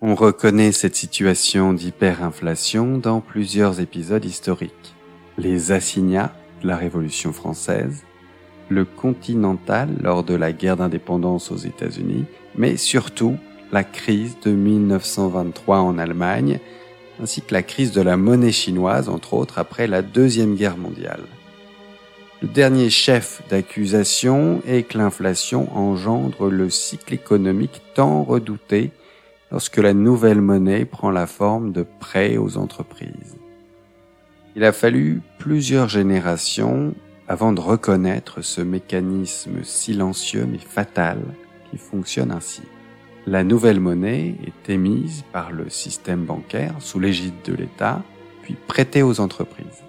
On 0.00 0.14
reconnaît 0.14 0.72
cette 0.72 0.96
situation 0.96 1.72
d'hyperinflation 1.72 2.98
dans 2.98 3.20
plusieurs 3.20 3.80
épisodes 3.80 4.24
historiques. 4.24 4.94
Les 5.38 5.72
assignats 5.72 6.34
de 6.62 6.68
la 6.68 6.76
Révolution 6.76 7.32
française, 7.32 8.04
le 8.68 8.84
Continental 8.84 9.90
lors 10.02 10.24
de 10.24 10.34
la 10.34 10.52
guerre 10.52 10.76
d'indépendance 10.76 11.50
aux 11.50 11.56
États-Unis, 11.56 12.24
mais 12.56 12.76
surtout 12.76 13.36
la 13.72 13.84
crise 13.84 14.36
de 14.40 14.50
1923 14.50 15.80
en 15.80 15.98
Allemagne, 15.98 16.58
ainsi 17.20 17.42
que 17.42 17.54
la 17.54 17.62
crise 17.62 17.92
de 17.92 18.02
la 18.02 18.16
monnaie 18.16 18.52
chinoise, 18.52 19.08
entre 19.08 19.34
autres, 19.34 19.58
après 19.58 19.86
la 19.86 20.02
Deuxième 20.02 20.54
Guerre 20.54 20.76
mondiale. 20.76 21.24
Le 22.42 22.48
dernier 22.48 22.90
chef 22.90 23.42
d'accusation 23.48 24.60
est 24.66 24.82
que 24.82 24.98
l'inflation 24.98 25.74
engendre 25.76 26.50
le 26.50 26.68
cycle 26.68 27.14
économique 27.14 27.80
tant 27.94 28.22
redouté 28.22 28.90
lorsque 29.50 29.78
la 29.78 29.94
nouvelle 29.94 30.40
monnaie 30.40 30.84
prend 30.84 31.10
la 31.10 31.26
forme 31.26 31.72
de 31.72 31.86
prêts 32.00 32.36
aux 32.36 32.58
entreprises. 32.58 33.36
Il 34.56 34.64
a 34.64 34.72
fallu 34.72 35.22
plusieurs 35.38 35.88
générations 35.88 36.94
avant 37.28 37.52
de 37.52 37.60
reconnaître 37.60 38.42
ce 38.42 38.60
mécanisme 38.60 39.64
silencieux 39.64 40.46
mais 40.46 40.58
fatal 40.58 41.18
qui 41.70 41.78
fonctionne 41.78 42.30
ainsi. 42.30 42.62
La 43.26 43.42
nouvelle 43.42 43.80
monnaie 43.80 44.34
est 44.46 44.70
émise 44.70 45.24
par 45.32 45.50
le 45.50 45.70
système 45.70 46.24
bancaire 46.24 46.74
sous 46.80 47.00
l'égide 47.00 47.40
de 47.46 47.54
l'État, 47.54 48.02
puis 48.42 48.54
prêtée 48.66 49.02
aux 49.02 49.18
entreprises. 49.18 49.82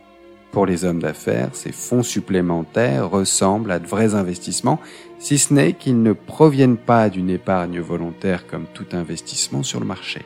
Pour 0.51 0.65
les 0.65 0.85
hommes 0.85 1.01
d'affaires, 1.01 1.49
ces 1.51 1.73
fonds 1.73 2.01
supplémentaires 2.01 3.09
ressemblent 3.09 3.73
à 3.73 3.79
de 3.79 3.87
vrais 3.87 4.15
investissements, 4.15 4.79
si 5.19 5.37
ce 5.37 5.53
n'est 5.53 5.73
qu'ils 5.73 6.01
ne 6.01 6.13
proviennent 6.13 6.77
pas 6.77 7.09
d'une 7.09 7.29
épargne 7.29 7.81
volontaire 7.81 8.47
comme 8.47 8.67
tout 8.73 8.85
investissement 8.93 9.63
sur 9.63 9.81
le 9.81 9.85
marché. 9.85 10.21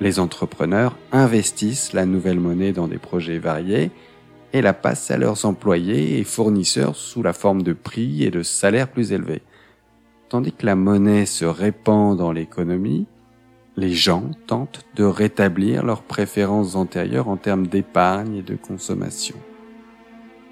Les 0.00 0.18
entrepreneurs 0.18 0.96
investissent 1.12 1.92
la 1.92 2.04
nouvelle 2.04 2.40
monnaie 2.40 2.72
dans 2.72 2.88
des 2.88 2.98
projets 2.98 3.38
variés, 3.38 3.92
et 4.52 4.60
la 4.60 4.72
passent 4.72 5.12
à 5.12 5.18
leurs 5.18 5.44
employés 5.44 6.18
et 6.18 6.24
fournisseurs 6.24 6.96
sous 6.96 7.22
la 7.22 7.32
forme 7.32 7.62
de 7.62 7.74
prix 7.74 8.24
et 8.24 8.32
de 8.32 8.42
salaires 8.42 8.88
plus 8.88 9.12
élevés. 9.12 9.42
Tandis 10.30 10.52
que 10.52 10.64
la 10.64 10.76
monnaie 10.76 11.26
se 11.26 11.44
répand 11.44 12.16
dans 12.16 12.30
l'économie, 12.30 13.06
les 13.76 13.92
gens 13.92 14.30
tentent 14.46 14.84
de 14.94 15.02
rétablir 15.02 15.84
leurs 15.84 16.02
préférences 16.02 16.76
antérieures 16.76 17.28
en 17.28 17.36
termes 17.36 17.66
d'épargne 17.66 18.36
et 18.36 18.42
de 18.42 18.54
consommation. 18.54 19.34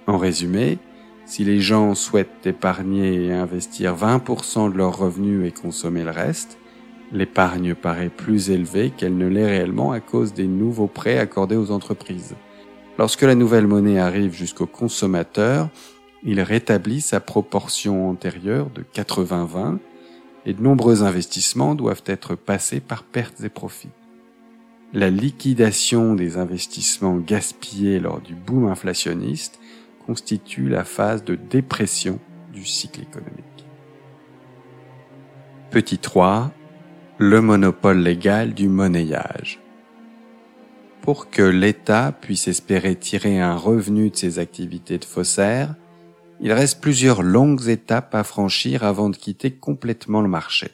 En 0.08 0.18
résumé, 0.18 0.78
si 1.26 1.44
les 1.44 1.60
gens 1.60 1.94
souhaitent 1.94 2.44
épargner 2.44 3.26
et 3.26 3.32
investir 3.32 3.94
20% 3.94 4.72
de 4.72 4.76
leurs 4.76 4.98
revenus 4.98 5.46
et 5.46 5.52
consommer 5.52 6.02
le 6.02 6.10
reste, 6.10 6.58
l'épargne 7.12 7.76
paraît 7.76 8.08
plus 8.08 8.50
élevée 8.50 8.90
qu'elle 8.90 9.16
ne 9.16 9.28
l'est 9.28 9.46
réellement 9.46 9.92
à 9.92 10.00
cause 10.00 10.34
des 10.34 10.48
nouveaux 10.48 10.88
prêts 10.88 11.20
accordés 11.20 11.56
aux 11.56 11.70
entreprises. 11.70 12.34
Lorsque 12.98 13.22
la 13.22 13.36
nouvelle 13.36 13.68
monnaie 13.68 14.00
arrive 14.00 14.32
jusqu'au 14.32 14.66
consommateur, 14.66 15.68
il 16.22 16.40
rétablit 16.40 17.00
sa 17.00 17.20
proportion 17.20 18.08
antérieure 18.10 18.70
de 18.70 18.82
80-20 18.82 19.78
et 20.46 20.52
de 20.52 20.62
nombreux 20.62 21.02
investissements 21.02 21.74
doivent 21.74 22.02
être 22.06 22.34
passés 22.34 22.80
par 22.80 23.04
pertes 23.04 23.42
et 23.42 23.48
profits. 23.48 23.90
La 24.92 25.10
liquidation 25.10 26.14
des 26.14 26.38
investissements 26.38 27.16
gaspillés 27.16 28.00
lors 28.00 28.20
du 28.20 28.34
boom 28.34 28.66
inflationniste 28.66 29.60
constitue 30.06 30.68
la 30.68 30.84
phase 30.84 31.24
de 31.24 31.34
dépression 31.34 32.18
du 32.52 32.64
cycle 32.64 33.02
économique. 33.02 33.44
Petit 35.70 35.98
3. 35.98 36.50
Le 37.18 37.42
monopole 37.42 37.98
légal 37.98 38.54
du 38.54 38.68
monnayage. 38.68 39.60
Pour 41.02 41.28
que 41.28 41.42
l'État 41.42 42.12
puisse 42.12 42.48
espérer 42.48 42.96
tirer 42.96 43.38
un 43.40 43.56
revenu 43.56 44.08
de 44.08 44.16
ses 44.16 44.38
activités 44.38 44.96
de 44.96 45.04
faussaire, 45.04 45.74
il 46.40 46.52
reste 46.52 46.80
plusieurs 46.80 47.22
longues 47.22 47.68
étapes 47.68 48.14
à 48.14 48.24
franchir 48.24 48.84
avant 48.84 49.10
de 49.10 49.16
quitter 49.16 49.50
complètement 49.50 50.20
le 50.20 50.28
marché. 50.28 50.70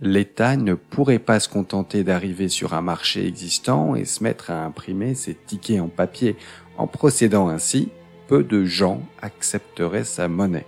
L'État 0.00 0.56
ne 0.56 0.74
pourrait 0.74 1.18
pas 1.18 1.38
se 1.38 1.48
contenter 1.48 2.02
d'arriver 2.02 2.48
sur 2.48 2.74
un 2.74 2.80
marché 2.80 3.26
existant 3.26 3.94
et 3.94 4.04
se 4.04 4.24
mettre 4.24 4.50
à 4.50 4.64
imprimer 4.64 5.14
ses 5.14 5.34
tickets 5.34 5.80
en 5.80 5.88
papier. 5.88 6.36
En 6.76 6.86
procédant 6.86 7.48
ainsi, 7.48 7.90
peu 8.26 8.42
de 8.42 8.64
gens 8.64 9.00
accepteraient 9.20 10.04
sa 10.04 10.26
monnaie. 10.26 10.66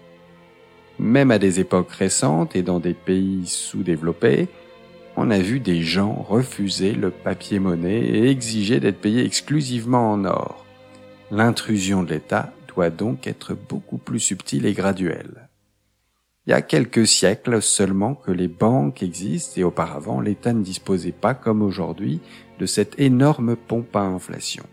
Même 1.00 1.32
à 1.32 1.38
des 1.38 1.58
époques 1.58 1.90
récentes 1.90 2.54
et 2.54 2.62
dans 2.62 2.78
des 2.78 2.94
pays 2.94 3.46
sous-développés, 3.46 4.48
on 5.16 5.30
a 5.30 5.38
vu 5.38 5.58
des 5.58 5.82
gens 5.82 6.12
refuser 6.12 6.92
le 6.92 7.10
papier-monnaie 7.10 8.00
et 8.00 8.30
exiger 8.30 8.78
d'être 8.78 9.00
payés 9.00 9.24
exclusivement 9.24 10.12
en 10.12 10.24
or. 10.24 10.64
L'intrusion 11.30 12.02
de 12.02 12.10
l'État 12.10 12.52
doit 12.74 12.90
donc 12.90 13.26
être 13.26 13.54
beaucoup 13.54 13.98
plus 13.98 14.20
subtile 14.20 14.66
et 14.66 14.72
graduelle. 14.72 15.48
Il 16.46 16.50
y 16.50 16.54
a 16.54 16.62
quelques 16.62 17.06
siècles 17.06 17.62
seulement 17.62 18.14
que 18.14 18.30
les 18.30 18.48
banques 18.48 19.02
existent 19.02 19.60
et 19.60 19.64
auparavant 19.64 20.20
l'État 20.20 20.52
ne 20.52 20.62
disposait 20.62 21.12
pas 21.12 21.32
comme 21.32 21.62
aujourd'hui 21.62 22.20
de 22.58 22.66
cette 22.66 23.00
énorme 23.00 23.56
pompe 23.56 23.96
à 23.96 24.02
inflation. 24.02 24.64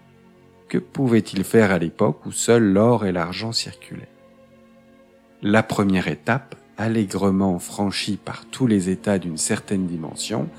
Que 0.68 0.78
pouvait-il 0.78 1.44
faire 1.44 1.72
à 1.72 1.80
l'époque 1.80 2.26
où 2.26 2.32
seul 2.32 2.74
l'or 2.74 3.06
et 3.06 3.12
l'argent 3.12 3.54
circulaient? 3.54 4.10
La 5.42 5.64
première 5.64 6.08
étape, 6.08 6.56
allègrement 6.78 7.58
franchie 7.58 8.18
par 8.18 8.46
tous 8.46 8.68
les 8.68 8.90
États 8.90 9.18
d'une 9.18 9.38
certaine 9.38 9.88
dimension, 9.88 10.50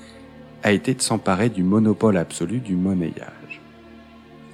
a 0.63 0.71
été 0.71 0.93
de 0.93 1.01
s'emparer 1.01 1.49
du 1.49 1.63
monopole 1.63 2.17
absolu 2.17 2.59
du 2.59 2.75
monnayage. 2.75 3.42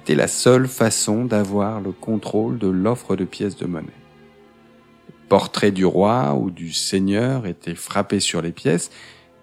C'était 0.00 0.14
la 0.14 0.28
seule 0.28 0.66
façon 0.66 1.26
d'avoir 1.26 1.82
le 1.82 1.92
contrôle 1.92 2.58
de 2.58 2.68
l'offre 2.68 3.16
de 3.16 3.26
pièces 3.26 3.56
de 3.56 3.66
monnaie. 3.66 3.88
Le 5.08 5.28
portrait 5.28 5.72
du 5.72 5.84
roi 5.84 6.34
ou 6.34 6.50
du 6.50 6.72
seigneur 6.72 7.46
était 7.46 7.74
frappé 7.74 8.18
sur 8.18 8.40
les 8.40 8.50
pièces 8.50 8.90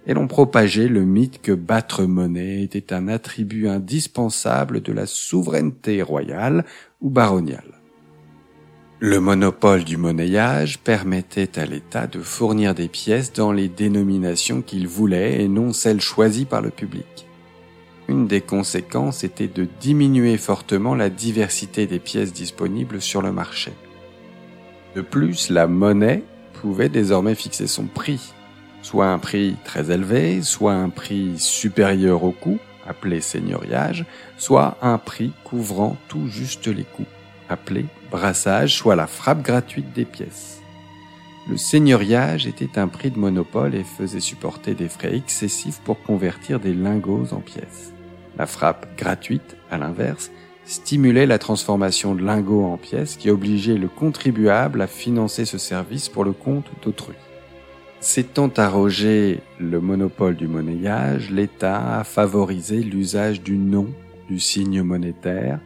et 0.07 0.15
l'on 0.15 0.27
propageait 0.27 0.87
le 0.87 1.05
mythe 1.05 1.43
que 1.43 1.51
battre 1.51 2.05
monnaie 2.05 2.63
était 2.63 2.91
un 2.91 3.07
attribut 3.07 3.67
indispensable 3.67 4.81
de 4.81 4.91
la 4.91 5.05
souveraineté 5.05 6.01
royale 6.01 6.65
ou 7.01 7.11
baroniale. 7.11 7.79
Le 8.99 9.19
monopole 9.19 9.83
du 9.83 9.95
monnayage 9.95 10.79
permettait 10.79 11.59
à 11.59 11.67
l'État 11.67 12.07
de 12.07 12.19
fournir 12.19 12.73
des 12.73 12.87
pièces 12.87 13.31
dans 13.31 13.51
les 13.51 13.69
dénominations 13.69 14.63
qu'il 14.63 14.87
voulait 14.87 15.43
et 15.43 15.47
non 15.47 15.71
celles 15.71 16.01
choisies 16.01 16.45
par 16.45 16.63
le 16.63 16.71
public. 16.71 17.26
Une 18.07 18.27
des 18.27 18.41
conséquences 18.41 19.23
était 19.23 19.47
de 19.47 19.67
diminuer 19.79 20.37
fortement 20.37 20.95
la 20.95 21.09
diversité 21.09 21.87
des 21.87 21.99
pièces 21.99 22.33
disponibles 22.33 23.01
sur 23.01 23.21
le 23.21 23.31
marché. 23.31 23.73
De 24.95 25.01
plus, 25.01 25.49
la 25.49 25.67
monnaie 25.67 26.23
pouvait 26.53 26.89
désormais 26.89 27.35
fixer 27.35 27.67
son 27.67 27.85
prix 27.85 28.33
soit 28.87 29.07
un 29.07 29.19
prix 29.19 29.57
très 29.65 29.91
élevé, 29.91 30.41
soit 30.41 30.73
un 30.73 30.89
prix 30.89 31.37
supérieur 31.37 32.23
au 32.23 32.31
coût, 32.31 32.57
appelé 32.87 33.19
seigneuriage, 33.19 34.05
soit 34.37 34.77
un 34.81 34.97
prix 34.97 35.33
couvrant 35.43 35.97
tout 36.07 36.27
juste 36.27 36.67
les 36.67 36.85
coûts, 36.85 37.05
appelé 37.49 37.85
brassage, 38.11 38.75
soit 38.75 38.95
la 38.95 39.07
frappe 39.07 39.41
gratuite 39.41 39.91
des 39.93 40.05
pièces. 40.05 40.61
Le 41.49 41.57
seigneuriage 41.57 42.47
était 42.47 42.79
un 42.79 42.87
prix 42.87 43.11
de 43.11 43.19
monopole 43.19 43.75
et 43.75 43.83
faisait 43.83 44.21
supporter 44.21 44.73
des 44.73 44.87
frais 44.87 45.15
excessifs 45.15 45.81
pour 45.83 46.01
convertir 46.01 46.61
des 46.61 46.73
lingots 46.73 47.27
en 47.33 47.41
pièces. 47.41 47.93
La 48.37 48.45
frappe 48.45 48.87
gratuite, 48.97 49.57
à 49.71 49.77
l'inverse, 49.77 50.31
stimulait 50.65 51.25
la 51.25 51.39
transformation 51.39 52.13
de 52.13 52.23
lingots 52.23 52.65
en 52.65 52.77
pièces 52.77 53.15
qui 53.15 53.29
obligeait 53.29 53.77
le 53.77 53.87
contribuable 53.87 54.81
à 54.81 54.87
financer 54.87 55.45
ce 55.45 55.57
service 55.57 56.09
pour 56.09 56.23
le 56.23 56.33
compte 56.33 56.67
d'autrui. 56.83 57.15
S'étant 57.99 58.49
arrogé 58.57 59.39
le 59.59 59.79
monopole 59.79 60.35
du 60.35 60.47
monnayage, 60.47 61.31
l'État 61.31 61.99
a 61.99 62.03
favorisé 62.03 62.83
l'usage 62.83 63.41
du 63.41 63.57
nom 63.57 63.87
du 64.29 64.39
signe 64.39 64.83
monétaire, 64.83 65.59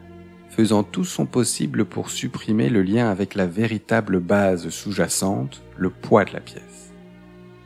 faisant 0.50 0.84
tout 0.84 1.04
son 1.04 1.26
possible 1.26 1.84
pour 1.84 2.10
supprimer 2.10 2.70
le 2.70 2.84
lien 2.84 3.10
avec 3.10 3.36
la 3.36 3.48
véritable 3.48 4.20
base 4.20 4.70
sous-jacente, 4.70 5.62
le 5.78 5.90
poids 5.90 6.24
de 6.24 6.34
la 6.34 6.40
pièce. 6.40 6.91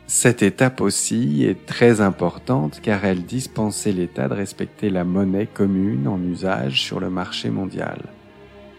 Cette 0.08 0.44
étape 0.44 0.80
aussi 0.80 1.44
est 1.44 1.66
très 1.66 2.00
importante 2.00 2.80
car 2.80 3.04
elle 3.04 3.24
dispensait 3.24 3.90
l'État 3.90 4.28
de 4.28 4.34
respecter 4.34 4.88
la 4.88 5.02
monnaie 5.02 5.48
commune 5.52 6.06
en 6.06 6.22
usage 6.22 6.80
sur 6.80 7.00
le 7.00 7.10
marché 7.10 7.50
mondial. 7.50 7.98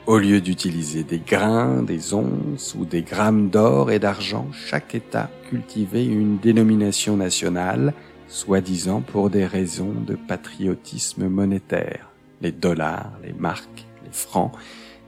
Au 0.05 0.19
lieu 0.19 0.39
d'utiliser 0.39 1.03
des 1.03 1.19
grains, 1.19 1.83
des 1.83 2.13
onces 2.13 2.75
ou 2.75 2.85
des 2.85 3.01
grammes 3.01 3.49
d'or 3.49 3.91
et 3.91 3.99
d'argent, 3.99 4.47
chaque 4.53 4.95
État 4.95 5.29
cultivait 5.49 6.05
une 6.05 6.37
dénomination 6.37 7.17
nationale, 7.17 7.93
soi-disant 8.29 9.01
pour 9.01 9.29
des 9.29 9.45
raisons 9.45 9.93
de 10.05 10.15
patriotisme 10.15 11.27
monétaire, 11.27 12.09
les 12.41 12.53
dollars, 12.53 13.11
les 13.21 13.33
marques, 13.33 13.85
les 14.05 14.13
francs, 14.13 14.53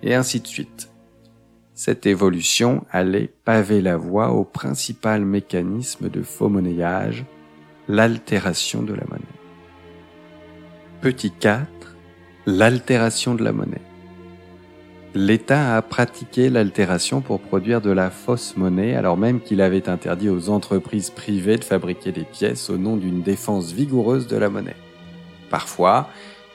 et 0.03 0.15
ainsi 0.15 0.41
de 0.41 0.47
suite. 0.47 0.89
Cette 1.81 2.05
évolution 2.05 2.83
allait 2.91 3.31
paver 3.45 3.79
la 3.79 3.95
voie 3.95 4.31
au 4.31 4.43
principal 4.43 5.23
mécanisme 5.23 6.09
de 6.09 6.23
faux 6.23 6.49
monnayage, 6.49 7.23
l'altération 7.87 8.83
de 8.83 8.93
la 8.93 9.05
monnaie. 9.09 9.23
Petit 10.99 11.31
4. 11.31 11.69
L'altération 12.47 13.33
de 13.33 13.45
la 13.45 13.53
monnaie. 13.53 13.81
L'État 15.15 15.77
a 15.77 15.81
pratiqué 15.81 16.49
l'altération 16.49 17.21
pour 17.21 17.39
produire 17.39 17.79
de 17.79 17.91
la 17.91 18.09
fausse 18.09 18.57
monnaie 18.57 18.93
alors 18.93 19.15
même 19.15 19.39
qu'il 19.39 19.61
avait 19.61 19.87
interdit 19.87 20.29
aux 20.29 20.49
entreprises 20.49 21.11
privées 21.11 21.55
de 21.55 21.63
fabriquer 21.63 22.11
des 22.11 22.25
pièces 22.25 22.69
au 22.69 22.77
nom 22.77 22.97
d'une 22.97 23.21
défense 23.21 23.71
vigoureuse 23.71 24.27
de 24.27 24.35
la 24.35 24.49
monnaie. 24.49 24.75
Parfois, 25.49 26.09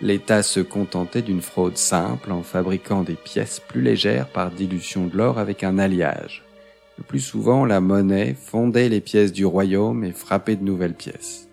l'État 0.05 0.43
se 0.43 0.61
contentait 0.61 1.23
d'une 1.23 1.41
fraude 1.41 1.79
simple 1.79 2.31
en 2.31 2.43
fabriquant 2.43 3.03
des 3.03 3.15
pièces 3.15 3.59
plus 3.59 3.81
légères 3.81 4.29
par 4.29 4.51
dilution 4.51 5.07
de 5.07 5.17
l'or 5.17 5.39
avec 5.39 5.65
un 5.65 5.79
alliage. 5.79 6.45
Le 6.99 7.05
plus 7.05 7.21
souvent, 7.21 7.65
la 7.65 7.81
monnaie 7.81 8.37
fondait 8.39 8.91
les 8.91 9.01
pièces 9.01 9.33
du 9.33 9.47
royaume 9.47 10.05
et 10.05 10.13
frappait 10.13 10.57
de 10.57 10.63
nouvelles 10.63 10.95
pièces. 10.95 11.49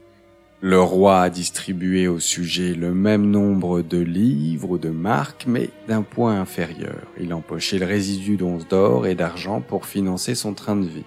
Le 0.59 0.81
roi 0.81 1.21
a 1.21 1.29
distribué 1.29 2.09
au 2.09 2.19
sujet 2.19 2.73
le 2.73 2.93
même 2.93 3.31
nombre 3.31 3.81
de 3.81 3.97
livres 3.97 4.71
ou 4.71 4.77
de 4.77 4.89
marques, 4.89 5.45
mais 5.47 5.69
d'un 5.87 6.03
point 6.03 6.39
inférieur. 6.39 7.07
Il 7.19 7.33
empochait 7.33 7.79
le 7.79 7.85
résidu 7.85 8.35
d'onces 8.35 8.67
d'or 8.67 9.07
et 9.07 9.15
d'argent 9.15 9.61
pour 9.61 9.85
financer 9.85 10.35
son 10.35 10.53
train 10.53 10.75
de 10.75 10.85
vie. 10.85 11.05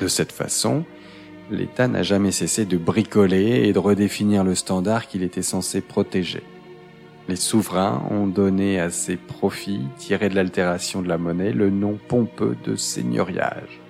De 0.00 0.06
cette 0.06 0.32
façon, 0.32 0.84
l'État 1.50 1.88
n'a 1.88 2.02
jamais 2.02 2.30
cessé 2.30 2.66
de 2.66 2.76
bricoler 2.76 3.66
et 3.66 3.72
de 3.72 3.78
redéfinir 3.78 4.44
le 4.44 4.54
standard 4.54 5.08
qu'il 5.08 5.22
était 5.22 5.42
censé 5.42 5.80
protéger. 5.80 6.42
Les 7.28 7.36
souverains 7.36 8.02
ont 8.10 8.26
donné 8.26 8.78
à 8.78 8.90
ces 8.90 9.16
profits 9.16 9.86
tirés 9.96 10.28
de 10.28 10.34
l'altération 10.34 11.00
de 11.00 11.08
la 11.08 11.16
monnaie 11.16 11.52
le 11.52 11.70
nom 11.70 11.98
pompeux 12.08 12.56
de 12.64 12.76
seigneuriage. 12.76 13.80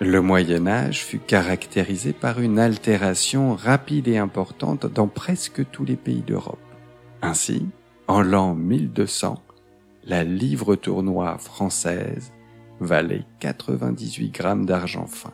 Le 0.00 0.20
Moyen 0.20 0.66
Âge 0.66 1.04
fut 1.04 1.18
caractérisé 1.18 2.12
par 2.12 2.40
une 2.40 2.58
altération 2.58 3.54
rapide 3.54 4.08
et 4.08 4.18
importante 4.18 4.86
dans 4.86 5.06
presque 5.06 5.70
tous 5.70 5.84
les 5.84 5.96
pays 5.96 6.22
d'Europe. 6.22 6.58
Ainsi, 7.22 7.68
en 8.08 8.22
l'an 8.22 8.54
1200, 8.54 9.40
la 10.04 10.24
livre 10.24 10.74
tournois 10.74 11.38
française 11.38 12.32
valait 12.80 13.26
98 13.40 14.30
grammes 14.30 14.66
d'argent 14.66 15.06
fin. 15.06 15.32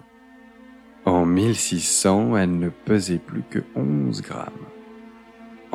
En 1.04 1.24
1600, 1.24 2.36
elle 2.36 2.58
ne 2.58 2.68
pesait 2.68 3.18
plus 3.18 3.44
que 3.48 3.60
11 3.76 4.20
grammes. 4.20 4.50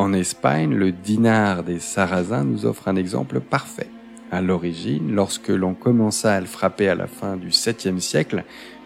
En 0.02 0.14
Espagne, 0.14 0.74
le 0.74 0.92
dinar 0.92 1.62
des 1.62 1.78
Sarrasins 1.78 2.44
nous 2.44 2.66
offre 2.66 2.88
un 2.88 2.96
exemple 2.96 3.40
parfait. 3.40 3.92
À 4.32 4.42
l'origine, 4.42 5.14
lorsque 5.14 5.50
l'on 5.50 5.76
commença 5.76 6.34
à 6.34 6.40
le 6.40 6.48
frapper 6.48 6.90
à 6.90 6.96
la 6.96 7.06
fin 7.06 7.38
du 7.38 7.50
7e 7.50 8.00
siècle, 8.00 8.44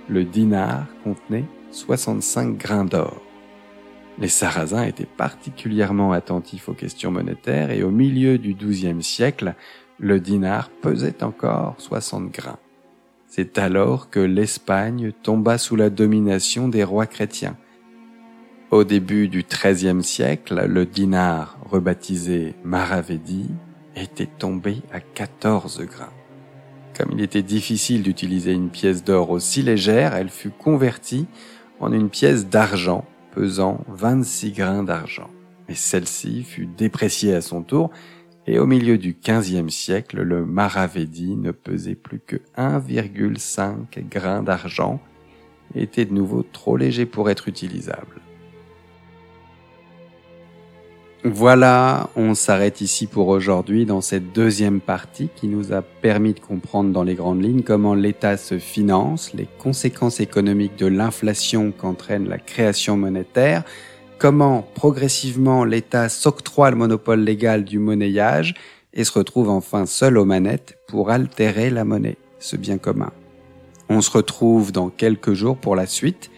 le 0.10 0.26
dinar 0.26 0.88
contenait 1.06 1.46
65 1.72 2.58
grains 2.58 2.84
d'or. 2.84 3.22
Les 4.20 4.28
Sarrasins 4.28 4.84
étaient 4.84 5.06
particulièrement 5.06 6.12
attentifs 6.12 6.68
aux 6.68 6.74
questions 6.74 7.12
monétaires 7.12 7.72
et 7.72 7.82
au 7.82 7.92
milieu 7.92 8.38
du 8.38 8.54
XIIe 8.54 9.02
siècle, 9.02 9.56
le 9.98 10.20
dinar 10.20 10.70
pesait 10.82 11.24
encore 11.24 11.76
60 11.78 12.30
grains. 12.30 12.60
C'est 13.26 13.58
alors 13.58 14.10
que 14.10 14.20
l'Espagne 14.20 15.14
tomba 15.24 15.58
sous 15.60 15.78
la 15.78 15.90
domination 15.90 16.68
des 16.68 16.84
rois 16.84 17.08
chrétiens. 17.08 17.56
Au 18.76 18.84
début 18.84 19.30
du 19.30 19.46
XIIIe 19.46 20.04
siècle, 20.04 20.66
le 20.68 20.86
dinar, 20.86 21.58
rebaptisé 21.72 22.56
Maravedi, 22.66 23.50
était 23.96 24.26
tombé 24.26 24.82
à 24.92 25.00
14 25.00 25.86
grains. 25.86 26.12
Comme 26.94 27.14
il 27.14 27.22
était 27.22 27.42
difficile 27.42 28.04
d'utiliser 28.04 28.52
une 28.52 28.70
pièce 28.70 29.06
d'or 29.06 29.30
aussi 29.30 29.62
légère, 29.62 30.14
elle 30.14 30.28
fut 30.28 30.50
convertie 30.50 31.26
en 31.80 31.94
une 31.94 32.10
pièce 32.10 32.50
d'argent 32.50 33.06
pesant 33.32 33.80
26 33.88 34.52
grains 34.52 34.84
d'argent. 34.84 35.30
Mais 35.70 35.76
celle-ci 35.76 36.44
fut 36.44 36.66
dépréciée 36.66 37.34
à 37.34 37.40
son 37.40 37.64
tour 37.64 37.92
et 38.46 38.60
au 38.60 38.66
milieu 38.66 38.98
du 38.98 39.16
XVe 39.16 39.70
siècle, 39.70 40.22
le 40.22 40.46
Maravedi 40.46 41.38
ne 41.38 41.52
pesait 41.52 41.96
plus 41.96 42.20
que 42.20 42.42
1,5 42.58 44.10
grain 44.10 44.44
d'argent 44.44 45.00
et 45.76 45.84
était 45.84 46.04
de 46.04 46.14
nouveau 46.14 46.44
trop 46.44 46.76
léger 46.76 47.06
pour 47.06 47.30
être 47.30 47.48
utilisable. 47.48 48.25
Voilà, 51.28 52.12
on 52.16 52.36
s'arrête 52.36 52.82
ici 52.82 53.08
pour 53.08 53.30
aujourd'hui 53.30 53.88
dans 53.88 54.02
cette 54.02 54.32
deuxième 54.32 54.80
partie 54.80 55.30
qui 55.36 55.48
nous 55.48 55.74
a 55.74 55.82
permis 55.82 56.36
de 56.36 56.40
comprendre 56.40 56.92
dans 56.92 57.02
les 57.02 57.16
grandes 57.16 57.44
lignes 57.44 57.64
comment 57.64 57.96
l'État 57.96 58.38
se 58.38 58.60
finance, 58.60 59.34
les 59.34 59.48
conséquences 59.58 60.20
économiques 60.20 60.78
de 60.78 60.86
l'inflation 60.86 61.72
qu'entraîne 61.72 62.30
la 62.30 62.38
création 62.38 62.96
monétaire, 62.96 63.64
comment 64.20 64.68
progressivement 64.76 65.64
l'État 65.64 66.10
s'octroie 66.10 66.70
le 66.70 66.78
monopole 66.78 67.22
légal 67.22 67.64
du 67.64 67.80
monnayage 67.80 68.54
et 68.94 69.04
se 69.04 69.12
retrouve 69.12 69.50
enfin 69.50 69.88
seul 69.88 70.20
aux 70.20 70.26
manettes 70.26 70.78
pour 70.88 71.10
altérer 71.10 71.72
la 71.72 71.86
monnaie, 71.86 72.18
ce 72.38 72.56
bien 72.56 72.78
commun. 72.78 73.12
On 73.90 74.02
se 74.02 74.12
retrouve 74.12 74.72
dans 74.72 74.90
quelques 74.90 75.34
jours 75.34 75.58
pour 75.58 75.76
la 75.76 75.88
suite. 75.88 76.30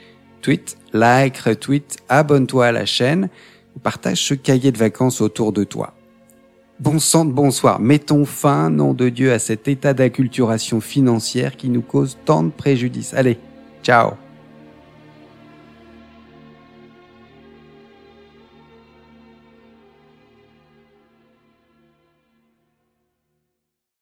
Tweet, 0.42 0.78
like, 0.94 1.40
retweet, 1.40 1.98
abonne-toi 2.08 2.68
à 2.68 2.72
la 2.72 2.86
chaîne 2.86 3.28
partage 3.78 4.24
ce 4.24 4.34
cahier 4.34 4.72
de 4.72 4.78
vacances 4.78 5.22
autour 5.22 5.52
de 5.52 5.64
toi. 5.64 5.94
Bon 6.80 7.00
sang 7.00 7.26
bonsoir, 7.26 7.80
mettons 7.80 8.26
fin, 8.26 8.70
nom 8.70 8.94
de 8.94 9.10
Dieu, 9.10 9.32
à 9.32 9.40
cet 9.40 9.68
état 9.68 9.94
d'acculturation 9.94 10.80
financière 10.80 11.58
qui 11.58 11.70
nous 11.70 11.82
cause 11.82 12.18
tant 12.26 12.44
de 12.44 12.52
préjudices. 12.52 13.16
Allez, 13.16 13.40
ciao 13.82 14.12